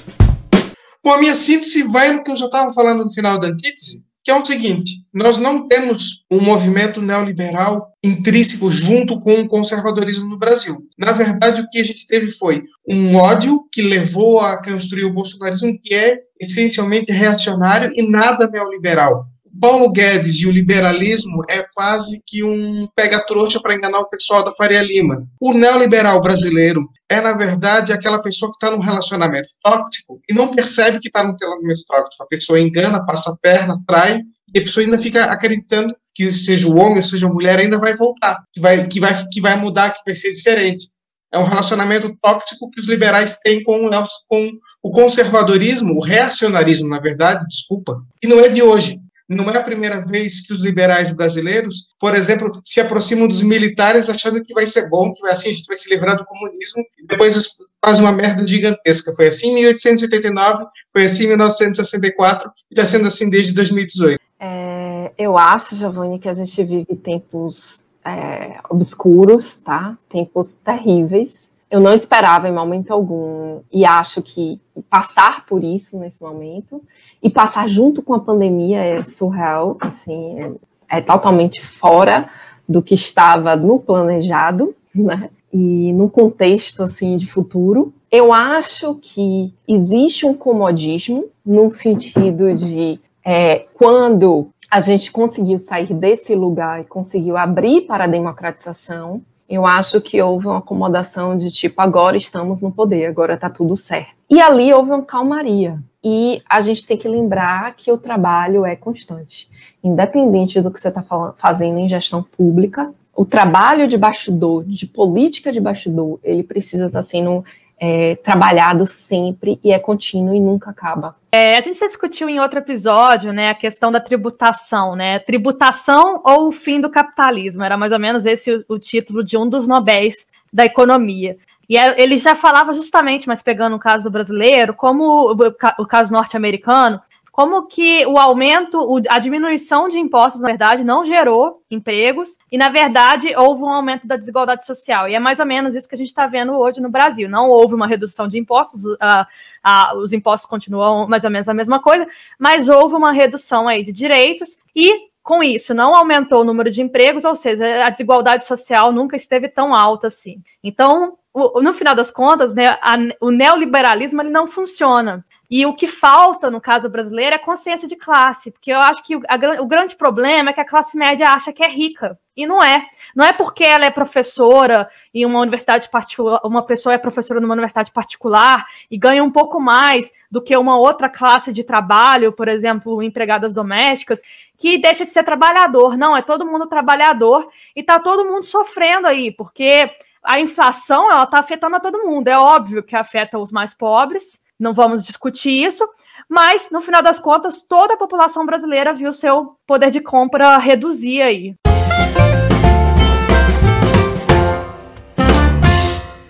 Bom, 1.04 1.12
a 1.12 1.18
minha 1.18 1.34
síntese 1.34 1.82
vai 1.82 2.12
no 2.12 2.22
que 2.22 2.30
eu 2.30 2.36
já 2.36 2.46
estava 2.46 2.72
falando 2.72 3.04
no 3.04 3.12
final 3.12 3.40
da 3.40 3.48
antítese, 3.48 4.04
que 4.24 4.30
é 4.30 4.34
o 4.34 4.44
seguinte: 4.44 5.04
nós 5.12 5.38
não 5.38 5.66
temos 5.66 6.24
um 6.30 6.40
movimento 6.40 7.00
neoliberal 7.00 7.88
intrínseco 8.02 8.70
junto 8.70 9.20
com 9.20 9.34
o 9.40 9.48
conservadorismo 9.48 10.28
no 10.28 10.38
Brasil. 10.38 10.76
Na 10.98 11.12
verdade, 11.12 11.60
o 11.60 11.68
que 11.70 11.78
a 11.78 11.84
gente 11.84 12.06
teve 12.06 12.30
foi 12.32 12.62
um 12.88 13.16
ódio 13.16 13.66
que 13.70 13.82
levou 13.82 14.40
a 14.40 14.62
construir 14.62 15.04
o 15.04 15.12
bolsonarismo, 15.12 15.78
que 15.80 15.94
é 15.94 16.18
essencialmente 16.40 17.12
reacionário 17.12 17.92
e 17.94 18.08
nada 18.08 18.48
neoliberal. 18.48 19.26
Paulo 19.60 19.92
Guedes 19.92 20.36
e 20.36 20.46
o 20.46 20.50
liberalismo 20.50 21.42
é 21.48 21.64
quase 21.74 22.22
que 22.26 22.42
um 22.42 22.88
pega-trouxa 22.96 23.60
para 23.60 23.74
enganar 23.74 24.00
o 24.00 24.08
pessoal 24.08 24.44
da 24.44 24.52
Faria 24.52 24.82
Lima. 24.82 25.26
O 25.40 25.52
neoliberal 25.52 26.22
brasileiro 26.22 26.88
é, 27.08 27.20
na 27.20 27.34
verdade, 27.34 27.92
aquela 27.92 28.22
pessoa 28.22 28.50
que 28.50 28.56
está 28.56 28.74
num 28.74 28.82
relacionamento 28.82 29.48
tóxico 29.62 30.20
e 30.28 30.32
não 30.32 30.54
percebe 30.54 30.98
que 30.98 31.08
está 31.08 31.22
num 31.22 31.36
relacionamento 31.38 31.82
tóxico. 31.86 32.22
A 32.22 32.26
pessoa 32.26 32.60
engana, 32.60 33.04
passa 33.04 33.30
a 33.30 33.36
perna, 33.36 33.78
trai, 33.86 34.22
e 34.54 34.58
a 34.58 34.62
pessoa 34.62 34.84
ainda 34.84 34.98
fica 34.98 35.24
acreditando 35.26 35.94
que 36.14 36.30
seja 36.30 36.68
o 36.68 36.76
homem 36.76 36.96
ou 36.96 37.02
seja 37.02 37.26
a 37.26 37.32
mulher 37.32 37.58
ainda 37.58 37.78
vai 37.78 37.94
voltar, 37.96 38.42
que 38.52 38.60
vai, 38.60 38.86
que 38.86 39.00
vai, 39.00 39.26
que 39.30 39.40
vai 39.40 39.56
mudar, 39.56 39.90
que 39.90 40.02
vai 40.04 40.14
ser 40.14 40.32
diferente. 40.32 40.86
É 41.32 41.38
um 41.38 41.44
relacionamento 41.44 42.14
tóxico 42.20 42.70
que 42.70 42.80
os 42.80 42.88
liberais 42.88 43.38
têm 43.40 43.62
com, 43.62 43.88
com 44.28 44.50
o 44.82 44.90
conservadorismo, 44.90 45.94
o 45.94 46.02
reacionarismo, 46.02 46.88
na 46.88 47.00
verdade, 47.00 47.46
desculpa, 47.48 47.96
e 48.22 48.26
não 48.26 48.40
é 48.40 48.48
de 48.48 48.62
hoje. 48.62 49.01
Não 49.32 49.50
é 49.50 49.56
a 49.56 49.62
primeira 49.62 50.04
vez 50.04 50.46
que 50.46 50.52
os 50.52 50.62
liberais 50.62 51.14
brasileiros, 51.16 51.94
por 51.98 52.14
exemplo, 52.14 52.52
se 52.64 52.80
aproximam 52.80 53.26
dos 53.26 53.42
militares 53.42 54.10
achando 54.10 54.44
que 54.44 54.52
vai 54.52 54.66
ser 54.66 54.90
bom, 54.90 55.12
que 55.12 55.26
assim 55.26 55.50
a 55.50 55.52
gente 55.52 55.66
vai 55.66 55.78
se 55.78 55.92
livrar 55.92 56.16
do 56.16 56.24
comunismo, 56.24 56.84
e 56.98 57.06
depois 57.06 57.56
faz 57.84 57.98
uma 57.98 58.12
merda 58.12 58.46
gigantesca. 58.46 59.12
Foi 59.14 59.28
assim 59.28 59.50
em 59.50 59.54
1889, 59.54 60.66
foi 60.92 61.04
assim 61.04 61.24
em 61.24 61.28
1964 61.28 62.50
e 62.70 62.74
está 62.74 62.84
sendo 62.84 63.08
assim 63.08 63.30
desde 63.30 63.54
2018. 63.54 64.20
É, 64.38 65.12
eu 65.16 65.38
acho, 65.38 65.76
Giovanni, 65.76 66.18
que 66.18 66.28
a 66.28 66.34
gente 66.34 66.62
vive 66.62 66.94
tempos 66.96 67.82
é, 68.04 68.58
obscuros, 68.68 69.56
tá? 69.58 69.96
Tempos 70.10 70.56
terríveis. 70.56 71.50
Eu 71.70 71.80
não 71.80 71.94
esperava 71.94 72.48
em 72.48 72.52
momento 72.52 72.92
algum 72.92 73.62
e 73.72 73.86
acho 73.86 74.20
que 74.20 74.60
passar 74.90 75.46
por 75.46 75.64
isso 75.64 75.98
nesse 75.98 76.22
momento 76.22 76.82
e 77.22 77.30
passar 77.30 77.68
junto 77.68 78.02
com 78.02 78.14
a 78.14 78.20
pandemia 78.20 78.78
é 78.78 79.04
surreal, 79.04 79.76
assim, 79.80 80.40
é, 80.40 80.98
é 80.98 81.00
totalmente 81.00 81.64
fora 81.64 82.28
do 82.68 82.82
que 82.82 82.94
estava 82.94 83.54
no 83.54 83.78
planejado, 83.78 84.74
né? 84.94 85.30
E 85.52 85.92
no 85.92 86.08
contexto 86.08 86.82
assim 86.82 87.16
de 87.16 87.26
futuro, 87.26 87.92
eu 88.10 88.32
acho 88.32 88.94
que 88.96 89.52
existe 89.68 90.26
um 90.26 90.34
comodismo 90.34 91.26
no 91.44 91.70
sentido 91.70 92.54
de 92.54 92.98
é, 93.24 93.66
quando 93.74 94.48
a 94.70 94.80
gente 94.80 95.12
conseguiu 95.12 95.58
sair 95.58 95.92
desse 95.92 96.34
lugar 96.34 96.80
e 96.80 96.84
conseguiu 96.84 97.36
abrir 97.36 97.82
para 97.82 98.04
a 98.04 98.08
democratização, 98.08 99.20
eu 99.48 99.66
acho 99.66 100.00
que 100.00 100.20
houve 100.22 100.46
uma 100.46 100.58
acomodação 100.58 101.36
de 101.36 101.50
tipo, 101.50 101.80
agora 101.82 102.16
estamos 102.16 102.62
no 102.62 102.72
poder, 102.72 103.04
agora 103.04 103.34
está 103.34 103.50
tudo 103.50 103.76
certo. 103.76 104.14
E 104.30 104.40
ali 104.40 104.72
houve 104.72 104.90
uma 104.90 105.02
calmaria, 105.02 105.78
e 106.04 106.42
a 106.48 106.60
gente 106.60 106.86
tem 106.86 106.96
que 106.96 107.08
lembrar 107.08 107.74
que 107.76 107.92
o 107.92 107.98
trabalho 107.98 108.66
é 108.66 108.74
constante. 108.74 109.48
Independente 109.82 110.60
do 110.60 110.70
que 110.70 110.80
você 110.80 110.88
está 110.88 111.04
fazendo 111.36 111.78
em 111.78 111.88
gestão 111.88 112.22
pública, 112.22 112.92
o 113.14 113.24
trabalho 113.24 113.86
de 113.86 113.96
bastidor, 113.96 114.64
de 114.64 114.86
política 114.86 115.52
de 115.52 115.60
bastidor, 115.60 116.18
ele 116.24 116.42
precisa 116.42 116.86
estar 116.86 117.00
tá 117.00 117.02
sendo 117.02 117.44
é, 117.78 118.16
trabalhado 118.16 118.86
sempre 118.86 119.58
e 119.62 119.72
é 119.72 119.78
contínuo 119.78 120.34
e 120.34 120.40
nunca 120.40 120.70
acaba. 120.70 121.16
É, 121.30 121.56
a 121.56 121.60
gente 121.60 121.78
já 121.78 121.86
discutiu 121.86 122.28
em 122.28 122.38
outro 122.38 122.58
episódio, 122.58 123.32
né, 123.32 123.50
a 123.50 123.54
questão 123.54 123.90
da 123.90 124.00
tributação, 124.00 124.94
né, 124.94 125.18
tributação 125.18 126.22
ou 126.24 126.48
o 126.48 126.52
fim 126.52 126.80
do 126.80 126.90
capitalismo, 126.90 127.64
era 127.64 127.76
mais 127.76 127.92
ou 127.92 127.98
menos 127.98 128.24
esse 128.24 128.52
o, 128.52 128.64
o 128.68 128.78
título 128.78 129.24
de 129.24 129.36
um 129.36 129.48
dos 129.48 129.66
Nobéis 129.66 130.26
da 130.52 130.64
economia. 130.64 131.36
E 131.68 131.76
ele 131.76 132.18
já 132.18 132.34
falava 132.34 132.74
justamente, 132.74 133.28
mas 133.28 133.42
pegando 133.42 133.76
o 133.76 133.78
caso 133.78 134.10
brasileiro, 134.10 134.74
como 134.74 135.32
o, 135.32 135.36
o 135.78 135.86
caso 135.86 136.12
norte-americano, 136.12 137.00
como 137.32 137.66
que 137.66 138.04
o 138.04 138.18
aumento, 138.18 138.78
a 139.08 139.18
diminuição 139.18 139.88
de 139.88 139.98
impostos, 139.98 140.42
na 140.42 140.48
verdade, 140.48 140.84
não 140.84 141.06
gerou 141.06 141.62
empregos 141.70 142.36
e, 142.52 142.58
na 142.58 142.68
verdade, 142.68 143.34
houve 143.34 143.62
um 143.62 143.72
aumento 143.72 144.06
da 144.06 144.18
desigualdade 144.18 144.66
social. 144.66 145.08
E 145.08 145.14
é 145.14 145.18
mais 145.18 145.40
ou 145.40 145.46
menos 145.46 145.74
isso 145.74 145.88
que 145.88 145.94
a 145.94 145.98
gente 145.98 146.08
está 146.08 146.26
vendo 146.26 146.52
hoje 146.52 146.82
no 146.82 146.90
Brasil. 146.90 147.30
Não 147.30 147.48
houve 147.48 147.74
uma 147.74 147.86
redução 147.86 148.28
de 148.28 148.38
impostos, 148.38 148.84
uh, 148.84 148.96
uh, 148.96 149.96
os 149.96 150.12
impostos 150.12 150.46
continuam 150.46 151.08
mais 151.08 151.24
ou 151.24 151.30
menos 151.30 151.48
a 151.48 151.54
mesma 151.54 151.80
coisa, 151.80 152.06
mas 152.38 152.68
houve 152.68 152.94
uma 152.94 153.12
redução 153.12 153.66
aí 153.66 153.82
de 153.82 153.92
direitos 153.92 154.58
e 154.76 155.10
com 155.22 155.42
isso, 155.42 155.72
não 155.72 155.94
aumentou 155.94 156.40
o 156.40 156.44
número 156.44 156.68
de 156.68 156.82
empregos, 156.82 157.24
ou 157.24 157.36
seja, 157.36 157.86
a 157.86 157.90
desigualdade 157.90 158.44
social 158.44 158.90
nunca 158.90 159.14
esteve 159.14 159.48
tão 159.48 159.72
alta 159.72 160.08
assim. 160.08 160.42
Então, 160.62 161.16
no 161.34 161.72
final 161.72 161.94
das 161.94 162.10
contas, 162.10 162.52
né, 162.52 162.78
a, 162.80 162.96
o 163.20 163.30
neoliberalismo 163.30 164.20
ele 164.20 164.30
não 164.30 164.46
funciona. 164.46 165.24
E 165.50 165.66
o 165.66 165.74
que 165.74 165.86
falta, 165.86 166.50
no 166.50 166.62
caso 166.62 166.88
brasileiro, 166.88 167.34
é 167.34 167.38
consciência 167.38 167.86
de 167.86 167.94
classe, 167.94 168.50
porque 168.50 168.72
eu 168.72 168.78
acho 168.78 169.02
que 169.02 169.14
a, 169.14 169.60
o 169.60 169.66
grande 169.66 169.94
problema 169.94 170.48
é 170.48 170.52
que 170.52 170.60
a 170.60 170.66
classe 170.66 170.96
média 170.96 171.28
acha 171.28 171.52
que 171.52 171.62
é 171.62 171.68
rica, 171.68 172.18
e 172.34 172.46
não 172.46 172.62
é. 172.62 172.86
Não 173.14 173.24
é 173.24 173.34
porque 173.34 173.62
ela 173.62 173.84
é 173.84 173.90
professora 173.90 174.88
em 175.12 175.26
uma 175.26 175.40
universidade 175.40 175.90
particular, 175.90 176.40
uma 176.42 176.64
pessoa 176.64 176.94
é 176.94 176.98
professora 176.98 177.38
numa 177.38 177.52
universidade 177.52 177.92
particular 177.92 178.64
e 178.90 178.96
ganha 178.96 179.22
um 179.22 179.30
pouco 179.30 179.60
mais 179.60 180.10
do 180.30 180.40
que 180.40 180.56
uma 180.56 180.78
outra 180.78 181.10
classe 181.10 181.52
de 181.52 181.62
trabalho, 181.62 182.32
por 182.32 182.48
exemplo, 182.48 183.02
empregadas 183.02 183.52
domésticas, 183.52 184.22
que 184.56 184.78
deixa 184.78 185.04
de 185.04 185.10
ser 185.10 185.22
trabalhador. 185.22 185.98
Não, 185.98 186.16
é 186.16 186.22
todo 186.22 186.46
mundo 186.46 186.66
trabalhador 186.66 187.46
e 187.76 187.80
está 187.80 188.00
todo 188.00 188.24
mundo 188.24 188.44
sofrendo 188.44 189.06
aí, 189.06 189.30
porque 189.30 189.90
a 190.24 190.38
inflação 190.38 191.10
ela 191.10 191.24
está 191.24 191.38
afetando 191.38 191.76
a 191.76 191.80
todo 191.80 192.04
mundo. 192.04 192.28
É 192.28 192.38
óbvio 192.38 192.82
que 192.82 192.94
afeta 192.94 193.38
os 193.38 193.50
mais 193.50 193.74
pobres, 193.74 194.40
não 194.58 194.72
vamos 194.72 195.04
discutir 195.04 195.50
isso, 195.50 195.86
mas 196.28 196.68
no 196.70 196.80
final 196.80 197.02
das 197.02 197.18
contas, 197.18 197.62
toda 197.68 197.94
a 197.94 197.98
população 197.98 198.46
brasileira 198.46 198.94
viu 198.94 199.12
seu 199.12 199.56
poder 199.66 199.90
de 199.90 200.00
compra 200.00 200.56
reduzir 200.58 201.22
aí. 201.22 201.54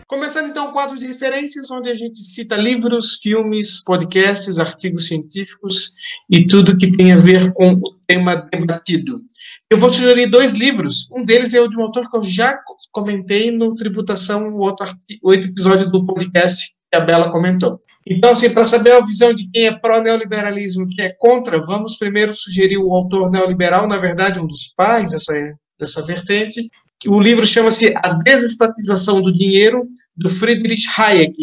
Começando 0.07 0.51
então 0.51 0.69
o 0.69 0.73
quadro 0.73 0.99
de 0.99 1.07
referências, 1.07 1.71
onde 1.71 1.91
a 1.91 1.95
gente 1.95 2.19
cita 2.19 2.55
livros, 2.55 3.19
filmes, 3.23 3.83
podcasts, 3.83 4.59
artigos 4.59 5.09
científicos 5.09 5.95
e 6.31 6.47
tudo 6.47 6.77
que 6.77 6.93
tem 6.93 7.13
a 7.13 7.17
ver 7.17 7.53
com 7.53 7.73
o 7.73 7.81
tema 8.13 8.49
debatido. 8.53 9.21
Eu 9.71 9.79
vou 9.79 9.91
sugerir 9.91 10.27
dois 10.27 10.53
livros. 10.53 11.11
Um 11.11 11.25
deles 11.25 11.55
é 11.55 11.61
o 11.61 11.69
de 11.69 11.79
um 11.79 11.83
autor 11.83 12.11
que 12.11 12.17
eu 12.17 12.23
já 12.23 12.59
comentei 12.93 13.51
no 13.51 13.75
Tributação, 13.75 14.49
o 14.51 14.59
outro, 14.59 14.87
outro 15.23 15.49
episódio 15.49 15.91
do 15.91 16.05
podcast 16.05 16.73
que 16.91 16.97
a 16.97 17.01
Bela 17.01 17.31
comentou. 17.31 17.81
Então, 18.07 18.33
assim, 18.33 18.51
para 18.51 18.65
saber 18.65 18.93
a 18.93 19.01
visão 19.01 19.33
de 19.33 19.49
quem 19.51 19.67
é 19.67 19.73
pró-neoliberalismo 19.73 20.85
e 20.85 20.95
quem 20.95 21.05
é 21.07 21.17
contra, 21.19 21.65
vamos 21.65 21.97
primeiro 21.97 22.35
sugerir 22.35 22.77
o 22.77 22.93
autor 22.93 23.31
neoliberal, 23.31 23.89
na 23.89 23.99
verdade, 23.99 24.39
um 24.39 24.47
dos 24.47 24.67
pais 24.77 25.13
dessa, 25.13 25.33
dessa 25.79 26.05
vertente. 26.05 26.61
O 27.07 27.21
livro 27.21 27.47
chama-se 27.47 27.95
A 27.97 28.13
Desestatização 28.25 29.23
do 29.23 29.33
Dinheiro, 29.33 29.87
do 30.17 30.29
Friedrich 30.29 30.87
Hayek, 30.99 31.35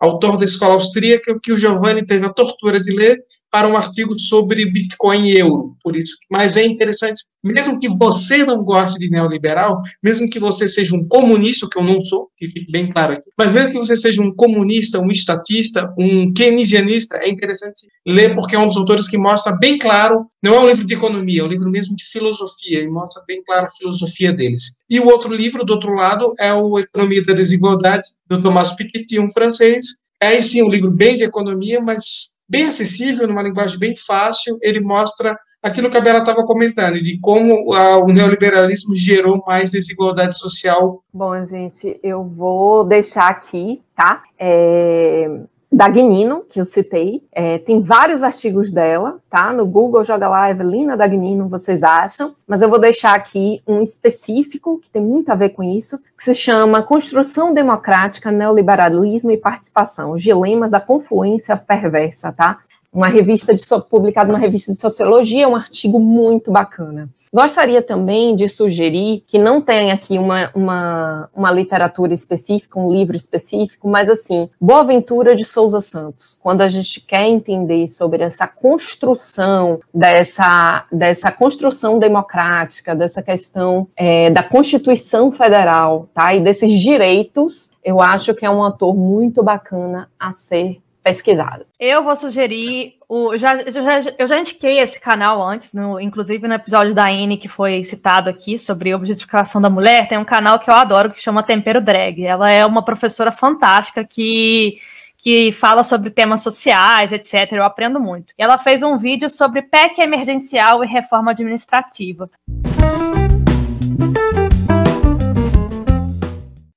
autor 0.00 0.36
da 0.36 0.44
escola 0.44 0.74
austríaca, 0.74 1.38
que 1.42 1.52
o 1.52 1.58
Giovanni 1.58 2.04
teve 2.04 2.26
a 2.26 2.32
tortura 2.32 2.80
de 2.80 2.94
ler, 2.94 3.16
para 3.50 3.68
um 3.68 3.76
artigo 3.76 4.18
sobre 4.18 4.70
Bitcoin 4.70 5.26
e 5.26 5.38
euro, 5.38 5.76
por 5.82 5.96
isso. 5.96 6.14
Mas 6.30 6.56
é 6.56 6.64
interessante, 6.64 7.22
mesmo 7.42 7.78
que 7.80 7.88
você 7.88 8.44
não 8.44 8.64
goste 8.64 8.98
de 8.98 9.10
neoliberal, 9.10 9.80
mesmo 10.02 10.28
que 10.28 10.38
você 10.38 10.68
seja 10.68 10.94
um 10.94 11.06
comunista, 11.06 11.68
que 11.70 11.78
eu 11.78 11.84
não 11.84 12.00
sou, 12.00 12.28
que 12.36 12.48
fique 12.48 12.70
bem 12.70 12.90
claro 12.90 13.14
aqui, 13.14 13.30
mas 13.38 13.52
mesmo 13.52 13.72
que 13.72 13.78
você 13.78 13.96
seja 13.96 14.22
um 14.22 14.34
comunista, 14.34 15.00
um 15.00 15.10
estatista, 15.10 15.92
um 15.98 16.32
keynesianista, 16.32 17.18
é 17.18 17.28
interessante 17.28 17.88
ler 18.06 18.34
porque 18.34 18.54
é 18.54 18.58
um 18.58 18.66
dos 18.66 18.76
autores 18.76 19.08
que 19.08 19.16
mostra 19.16 19.56
bem 19.56 19.78
claro, 19.78 20.26
não 20.42 20.54
é 20.54 20.60
um 20.60 20.68
livro 20.68 20.86
de 20.86 20.94
economia, 20.94 21.40
é 21.40 21.44
um 21.44 21.48
livro 21.48 21.70
mesmo 21.70 21.96
de 21.96 22.04
filosofia, 22.04 22.82
e 22.82 22.88
mostra 22.88 23.22
bem 23.26 23.42
claro 23.44 23.66
a 23.66 23.70
filosofia 23.70 24.32
deles. 24.32 24.78
E 24.88 25.00
o 25.00 25.06
outro 25.06 25.32
livro, 25.32 25.64
do 25.64 25.74
outro 25.74 25.94
lado, 25.94 26.34
é 26.38 26.52
o 26.52 26.78
Economia 26.78 27.24
da 27.24 27.34
Desigualdade, 27.34 28.08
do 28.26 28.42
Thomas 28.42 28.74
Piketty, 28.76 29.18
um 29.18 29.30
francês, 29.32 29.86
é 30.20 30.40
sim 30.42 30.62
um 30.62 30.68
livro 30.70 30.90
bem 30.90 31.14
de 31.14 31.24
economia, 31.24 31.80
mas 31.80 32.37
bem 32.48 32.66
acessível, 32.66 33.26
numa 33.26 33.42
linguagem 33.42 33.78
bem 33.78 33.94
fácil, 33.96 34.58
ele 34.62 34.80
mostra 34.80 35.36
aquilo 35.62 35.90
que 35.90 35.96
a 35.96 36.00
Bela 36.00 36.20
estava 36.20 36.46
comentando, 36.46 37.00
de 37.00 37.18
como 37.20 37.74
a, 37.74 37.98
o 37.98 38.06
neoliberalismo 38.06 38.94
gerou 38.94 39.42
mais 39.46 39.70
desigualdade 39.70 40.38
social. 40.38 41.02
Bom, 41.12 41.44
gente, 41.44 41.98
eu 42.02 42.24
vou 42.24 42.84
deixar 42.84 43.28
aqui, 43.28 43.82
tá? 43.94 44.22
É, 44.38 45.28
Dagnino, 45.70 46.44
que 46.48 46.60
eu 46.60 46.64
citei. 46.64 47.22
É, 47.30 47.58
tem 47.58 47.80
vários 47.80 48.22
artigos 48.22 48.72
dela, 48.72 49.18
tá? 49.28 49.52
No 49.52 49.66
Google, 49.66 50.02
joga 50.02 50.28
lá 50.28 50.50
Evelina 50.50 50.96
Dagnino, 50.96 51.48
vocês 51.48 51.82
acham. 51.82 52.34
Mas 52.46 52.62
eu 52.62 52.70
vou 52.70 52.78
deixar 52.78 53.14
aqui 53.14 53.62
um 53.66 53.82
específico, 53.82 54.78
que 54.78 54.90
tem 54.90 55.02
muito 55.02 55.30
a 55.30 55.34
ver 55.34 55.50
com 55.50 55.62
isso, 55.62 55.98
que 56.16 56.24
se 56.24 56.34
chama 56.34 56.82
Construção 56.82 57.52
Democrática, 57.52 58.32
Neoliberalismo 58.32 59.30
e 59.30 59.36
Participação, 59.36 60.12
os 60.12 60.22
dilemas 60.22 60.70
da 60.70 60.80
confluência 60.80 61.56
perversa, 61.56 62.32
tá? 62.32 62.58
Uma 62.90 63.08
revista 63.08 63.54
de, 63.54 63.62
publicado 63.90 64.32
numa 64.32 64.38
revista 64.38 64.72
de 64.72 64.78
sociologia, 64.78 65.46
um 65.46 65.54
artigo 65.54 66.00
muito 66.00 66.50
bacana. 66.50 67.10
Gostaria 67.32 67.82
também 67.82 68.34
de 68.34 68.48
sugerir 68.48 69.24
que 69.26 69.38
não 69.38 69.60
tem 69.60 69.90
aqui 69.92 70.18
uma, 70.18 70.50
uma, 70.54 71.30
uma 71.34 71.50
literatura 71.50 72.14
específica, 72.14 72.78
um 72.78 72.90
livro 72.90 73.16
específico, 73.16 73.88
mas 73.88 74.08
assim, 74.08 74.48
Boaventura 74.60 75.36
de 75.36 75.44
Souza 75.44 75.80
Santos. 75.80 76.38
Quando 76.42 76.62
a 76.62 76.68
gente 76.68 77.00
quer 77.00 77.26
entender 77.26 77.88
sobre 77.88 78.22
essa 78.22 78.46
construção, 78.46 79.80
dessa, 79.92 80.86
dessa 80.90 81.30
construção 81.30 81.98
democrática, 81.98 82.94
dessa 82.94 83.22
questão 83.22 83.88
é, 83.96 84.30
da 84.30 84.42
Constituição 84.42 85.30
Federal, 85.32 86.08
tá? 86.14 86.34
E 86.34 86.40
desses 86.40 86.70
direitos, 86.72 87.70
eu 87.84 88.00
acho 88.00 88.34
que 88.34 88.44
é 88.44 88.50
um 88.50 88.64
ator 88.64 88.94
muito 88.94 89.42
bacana 89.42 90.10
a 90.18 90.32
ser 90.32 90.80
pesquisado. 91.02 91.66
Eu 91.78 92.02
vou 92.04 92.14
sugerir 92.14 92.94
o, 93.08 93.36
já, 93.36 93.56
eu, 93.56 93.72
já, 93.72 94.00
eu 94.18 94.26
já 94.26 94.38
indiquei 94.38 94.78
esse 94.78 95.00
canal 95.00 95.42
antes, 95.42 95.72
no, 95.72 95.98
inclusive 96.00 96.46
no 96.46 96.54
episódio 96.54 96.94
da 96.94 97.10
Ine 97.10 97.36
que 97.36 97.48
foi 97.48 97.84
citado 97.84 98.28
aqui 98.28 98.58
sobre 98.58 98.94
objetificação 98.94 99.60
da 99.60 99.70
mulher. 99.70 100.08
Tem 100.08 100.18
um 100.18 100.24
canal 100.24 100.58
que 100.58 100.68
eu 100.68 100.74
adoro 100.74 101.10
que 101.10 101.22
chama 101.22 101.42
Tempero 101.42 101.80
Drag. 101.80 102.24
Ela 102.24 102.50
é 102.50 102.64
uma 102.66 102.84
professora 102.84 103.32
fantástica 103.32 104.04
que 104.04 104.78
que 105.20 105.50
fala 105.50 105.82
sobre 105.82 106.10
temas 106.10 106.42
sociais, 106.42 107.12
etc. 107.12 107.50
Eu 107.50 107.64
aprendo 107.64 107.98
muito. 107.98 108.32
E 108.38 108.42
ela 108.42 108.56
fez 108.56 108.84
um 108.84 108.96
vídeo 108.96 109.28
sobre 109.28 109.62
PEC 109.62 110.00
emergencial 110.00 110.84
e 110.84 110.86
reforma 110.86 111.32
administrativa. 111.32 112.30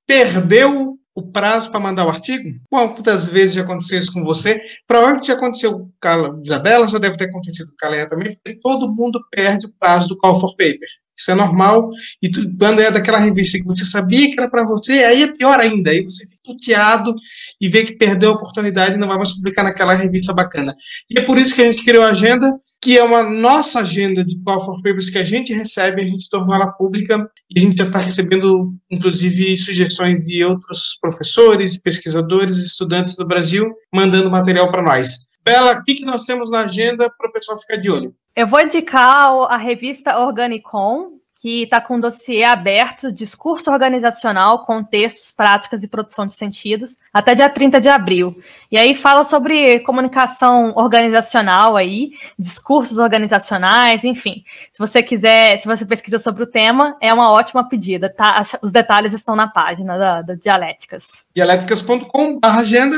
Perdeu 0.07 0.90
o 1.21 1.31
prazo 1.31 1.71
para 1.71 1.79
mandar 1.79 2.05
o 2.05 2.09
artigo? 2.09 2.49
Quantas 2.69 3.29
vezes 3.29 3.55
já 3.55 3.61
aconteceu 3.61 3.99
isso 3.99 4.13
com 4.13 4.23
você? 4.23 4.59
Provavelmente 4.87 5.27
já 5.27 5.33
aconteceu 5.33 5.89
com 6.01 6.07
a 6.07 6.39
Isabela, 6.43 6.87
já 6.87 6.97
deve 6.97 7.17
ter 7.17 7.25
acontecido 7.25 7.71
com 7.79 7.85
a 7.85 7.89
Leia 7.89 8.09
também. 8.09 8.37
Todo 8.61 8.93
mundo 8.93 9.19
perde 9.31 9.67
o 9.67 9.73
prazo 9.79 10.09
do 10.09 10.17
call 10.17 10.39
for 10.39 10.51
paper. 10.55 10.87
Isso 11.17 11.29
é 11.29 11.35
normal. 11.35 11.89
E 12.21 12.29
tu, 12.29 12.41
quando 12.57 12.79
é 12.79 12.91
daquela 12.91 13.19
revista 13.19 13.57
que 13.57 13.65
você 13.65 13.85
sabia 13.85 14.29
que 14.31 14.39
era 14.39 14.49
para 14.49 14.65
você, 14.65 15.03
aí 15.03 15.23
é 15.23 15.31
pior 15.31 15.59
ainda. 15.59 15.91
Aí 15.91 16.03
você 16.03 16.25
fica 16.25 16.41
puteado 16.45 17.13
e 17.59 17.69
vê 17.69 17.83
que 17.83 17.97
perdeu 17.97 18.31
a 18.31 18.35
oportunidade 18.35 18.95
e 18.95 18.97
não 18.97 19.07
vai 19.07 19.17
mais 19.17 19.33
publicar 19.33 19.63
naquela 19.63 19.93
revista 19.93 20.33
bacana. 20.33 20.75
E 21.09 21.19
é 21.19 21.25
por 21.25 21.37
isso 21.37 21.53
que 21.53 21.61
a 21.61 21.71
gente 21.71 21.83
criou 21.83 22.03
a 22.03 22.11
agenda 22.11 22.51
que 22.81 22.97
é 22.97 23.03
uma 23.03 23.21
nossa 23.21 23.81
agenda 23.81 24.25
de 24.25 24.41
Call 24.41 24.65
for 24.65 24.75
Papers 24.77 25.11
que 25.11 25.19
a 25.19 25.23
gente 25.23 25.53
recebe, 25.53 26.01
a 26.01 26.05
gente 26.05 26.27
tornou 26.29 26.55
ela 26.55 26.71
pública 26.71 27.29
e 27.51 27.59
a 27.59 27.61
gente 27.61 27.77
já 27.77 27.83
está 27.83 27.99
recebendo, 27.99 28.73
inclusive, 28.89 29.55
sugestões 29.55 30.23
de 30.23 30.43
outros 30.43 30.97
professores, 30.99 31.79
pesquisadores, 31.79 32.57
estudantes 32.57 33.15
do 33.15 33.27
Brasil, 33.27 33.71
mandando 33.93 34.31
material 34.31 34.67
para 34.67 34.81
nós. 34.81 35.29
Bela, 35.45 35.73
o 35.73 35.83
que, 35.83 35.95
que 35.95 36.05
nós 36.05 36.25
temos 36.25 36.49
na 36.49 36.61
agenda 36.61 37.07
para 37.15 37.29
o 37.29 37.31
pessoal 37.31 37.59
ficar 37.59 37.77
de 37.77 37.89
olho? 37.91 38.15
Eu 38.35 38.47
vou 38.47 38.61
indicar 38.61 39.27
a 39.49 39.57
revista 39.57 40.17
Organicon, 40.17 41.19
que 41.41 41.63
está 41.63 41.81
com 41.81 41.95
um 41.95 41.99
dossiê 41.99 42.43
aberto, 42.43 43.11
discurso 43.11 43.71
organizacional, 43.71 44.63
contextos, 44.63 45.31
práticas 45.31 45.83
e 45.83 45.87
produção 45.87 46.27
de 46.27 46.35
sentidos, 46.35 46.95
até 47.11 47.33
dia 47.33 47.49
30 47.49 47.81
de 47.81 47.89
abril. 47.89 48.39
E 48.71 48.77
aí 48.77 48.93
fala 48.93 49.23
sobre 49.23 49.79
comunicação 49.79 50.71
organizacional 50.75 51.75
aí, 51.75 52.11
discursos 52.37 52.99
organizacionais, 52.99 54.03
enfim. 54.03 54.43
Se 54.71 54.77
você 54.77 55.01
quiser, 55.01 55.57
se 55.57 55.65
você 55.65 55.83
pesquisa 55.83 56.19
sobre 56.19 56.43
o 56.43 56.47
tema, 56.47 56.95
é 57.01 57.11
uma 57.11 57.31
ótima 57.31 57.67
pedida, 57.67 58.07
tá? 58.07 58.45
Os 58.61 58.71
detalhes 58.71 59.13
estão 59.13 59.35
na 59.35 59.47
página 59.47 59.97
da, 59.97 60.21
da 60.21 60.35
Dialéticas. 60.35 61.25
dialéticas.com/agenda. 61.33 62.97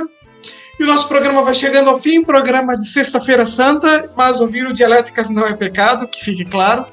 E 0.79 0.83
o 0.83 0.87
nosso 0.87 1.07
programa 1.07 1.43
vai 1.43 1.53
chegando 1.53 1.89
ao 1.89 1.99
fim, 1.99 2.23
programa 2.23 2.77
de 2.77 2.87
Sexta-feira 2.87 3.45
Santa, 3.45 4.09
mas 4.15 4.41
ouvir 4.41 4.65
o 4.65 4.73
Dialéticas 4.73 5.29
não 5.29 5.45
é 5.45 5.53
pecado, 5.53 6.07
que 6.07 6.23
fique 6.23 6.45
claro. 6.45 6.85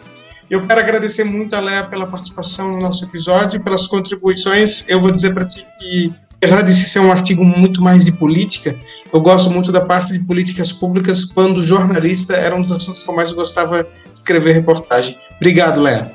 Eu 0.51 0.67
quero 0.67 0.81
agradecer 0.81 1.23
muito 1.23 1.55
a 1.55 1.61
Léa 1.61 1.87
pela 1.87 2.09
participação 2.09 2.73
no 2.73 2.79
nosso 2.81 3.05
episódio, 3.05 3.63
pelas 3.63 3.87
contribuições. 3.87 4.89
Eu 4.89 5.01
vou 5.01 5.13
dizer 5.13 5.33
para 5.33 5.47
ti 5.47 5.65
que, 5.79 6.13
apesar 6.37 6.63
de 6.63 6.75
ser 6.75 6.99
um 6.99 7.13
artigo 7.13 7.45
muito 7.45 7.81
mais 7.81 8.05
de 8.05 8.13
política, 8.19 8.77
eu 9.13 9.21
gosto 9.21 9.49
muito 9.49 9.71
da 9.71 9.87
parte 9.87 10.13
de 10.13 10.27
políticas 10.27 10.73
públicas 10.73 11.25
quando 11.25 11.63
jornalista 11.63 12.35
era 12.35 12.57
um 12.57 12.63
dos 12.63 12.73
assuntos 12.77 13.03
que 13.03 13.09
eu 13.09 13.15
mais 13.15 13.33
gostava 13.33 13.85
de 13.85 13.91
escrever 14.13 14.53
reportagem. 14.53 15.17
Obrigado, 15.37 15.81
Léa. 15.81 16.13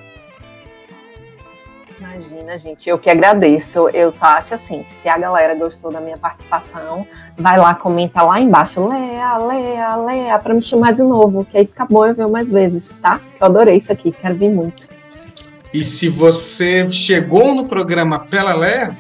Imagina, 1.98 2.58
gente, 2.58 2.90
eu 2.90 3.00
que 3.00 3.10
agradeço. 3.10 3.90
Eu 3.90 4.12
só 4.12 4.26
acho 4.26 4.54
assim, 4.54 4.86
se 5.02 5.08
a 5.08 5.18
galera 5.18 5.56
gostou 5.56 5.92
da 5.92 6.02
minha 6.02 6.18
participação, 6.18 7.08
vai 7.38 7.58
lá, 7.58 7.74
comenta 7.74 8.22
lá 8.22 8.40
embaixo, 8.40 8.86
Lea, 8.88 9.38
Lea, 9.38 9.96
Lea, 9.98 10.40
para 10.40 10.54
me 10.54 10.62
chamar 10.62 10.94
de 10.94 11.04
novo, 11.04 11.46
que 11.46 11.58
aí 11.58 11.66
fica 11.66 11.86
bom 11.86 12.06
eu 12.06 12.16
ver 12.16 12.28
mais 12.28 12.52
vezes, 12.52 12.98
tá? 13.02 13.20
Eu 13.40 13.48
adorei 13.48 13.78
isso 13.78 13.92
aqui, 13.92 14.12
quero 14.12 14.36
vir 14.36 14.50
muito. 14.50 14.88
E 15.74 15.84
se 15.84 16.08
você 16.10 16.90
chegou 16.90 17.54
no 17.54 17.68
programa 17.68 18.20
pela 18.20 18.54
Lea, 18.54 18.96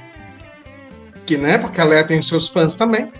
que 1.26 1.38
né, 1.38 1.58
porque 1.58 1.80
a 1.80 1.86
Lea 1.86 2.06
tem 2.06 2.22
seus 2.22 2.50
fãs 2.50 2.76
também, 2.76 3.12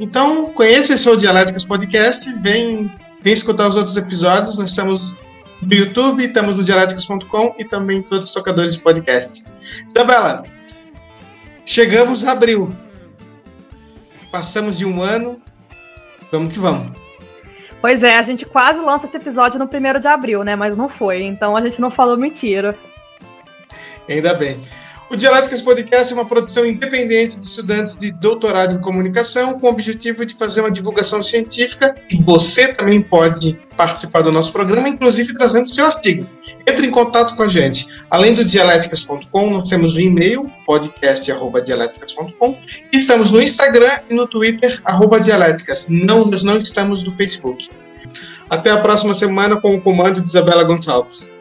então 0.00 0.52
conheça 0.52 0.94
esse 0.94 1.08
o 1.08 1.16
Dialéticas 1.16 1.64
Podcast, 1.64 2.32
vem, 2.40 2.92
vem 3.22 3.32
escutar 3.32 3.68
os 3.68 3.76
outros 3.76 3.96
episódios, 3.96 4.58
nós 4.58 4.70
estamos 4.70 5.16
no 5.62 5.74
YouTube, 5.74 6.24
estamos 6.24 6.56
no 6.56 6.64
dialéticas.com 6.64 7.54
e 7.58 7.64
também 7.64 7.98
em 7.98 8.02
todos 8.02 8.26
os 8.26 8.32
tocadores 8.32 8.74
de 8.74 8.82
podcast. 8.82 9.44
Isabela, 9.88 10.44
chegamos 11.64 12.26
a 12.26 12.32
abril. 12.32 12.76
Passamos 14.30 14.78
de 14.78 14.84
um 14.84 15.02
ano. 15.02 15.40
Vamos 16.30 16.52
que 16.52 16.58
vamos. 16.58 16.92
Pois 17.80 18.02
é, 18.02 18.16
a 18.16 18.22
gente 18.22 18.44
quase 18.44 18.80
lança 18.80 19.06
esse 19.06 19.16
episódio 19.16 19.58
no 19.58 19.68
primeiro 19.68 20.00
de 20.00 20.08
abril, 20.08 20.42
né? 20.42 20.56
Mas 20.56 20.76
não 20.76 20.88
foi. 20.88 21.22
Então 21.22 21.56
a 21.56 21.64
gente 21.64 21.80
não 21.80 21.90
falou 21.90 22.16
mentira. 22.16 22.76
Ainda 24.08 24.34
bem. 24.34 24.60
O 25.08 25.14
Dialéticas 25.16 25.60
Podcast 25.60 26.12
é 26.12 26.16
uma 26.16 26.26
produção 26.26 26.66
independente 26.66 27.38
de 27.38 27.46
estudantes 27.46 27.96
de 27.96 28.10
doutorado 28.10 28.74
em 28.74 28.80
comunicação 28.80 29.58
com 29.60 29.68
o 29.68 29.70
objetivo 29.70 30.26
de 30.26 30.34
fazer 30.34 30.62
uma 30.62 30.70
divulgação 30.70 31.22
científica 31.22 31.94
e 32.10 32.16
você 32.16 32.74
também 32.74 33.00
pode 33.00 33.56
participar 33.76 34.22
do 34.22 34.32
nosso 34.32 34.52
programa, 34.52 34.88
inclusive 34.88 35.32
trazendo 35.34 35.68
seu 35.68 35.86
artigo. 35.86 36.26
Entre 36.66 36.86
em 36.86 36.90
contato 36.90 37.36
com 37.36 37.44
a 37.44 37.48
gente. 37.48 37.86
Além 38.10 38.34
do 38.34 38.44
dialéticas.com, 38.44 39.50
nós 39.50 39.68
temos 39.68 39.94
o 39.94 39.98
um 39.98 40.00
e-mail, 40.00 40.50
podcast.dialéticas.com, 40.66 42.58
e 42.92 42.98
estamos 42.98 43.32
no 43.32 43.40
Instagram 43.40 44.00
e 44.10 44.14
no 44.14 44.26
Twitter, 44.26 44.80
arroba 44.84 45.20
dialéticas. 45.20 45.88
Não, 45.88 46.24
nós 46.24 46.42
não 46.42 46.58
estamos 46.58 47.04
no 47.04 47.14
Facebook. 47.14 47.68
Até 48.50 48.70
a 48.70 48.78
próxima 48.78 49.14
semana 49.14 49.60
com 49.60 49.74
o 49.74 49.80
comando 49.80 50.20
de 50.20 50.28
Isabela 50.28 50.64
Gonçalves. 50.64 51.35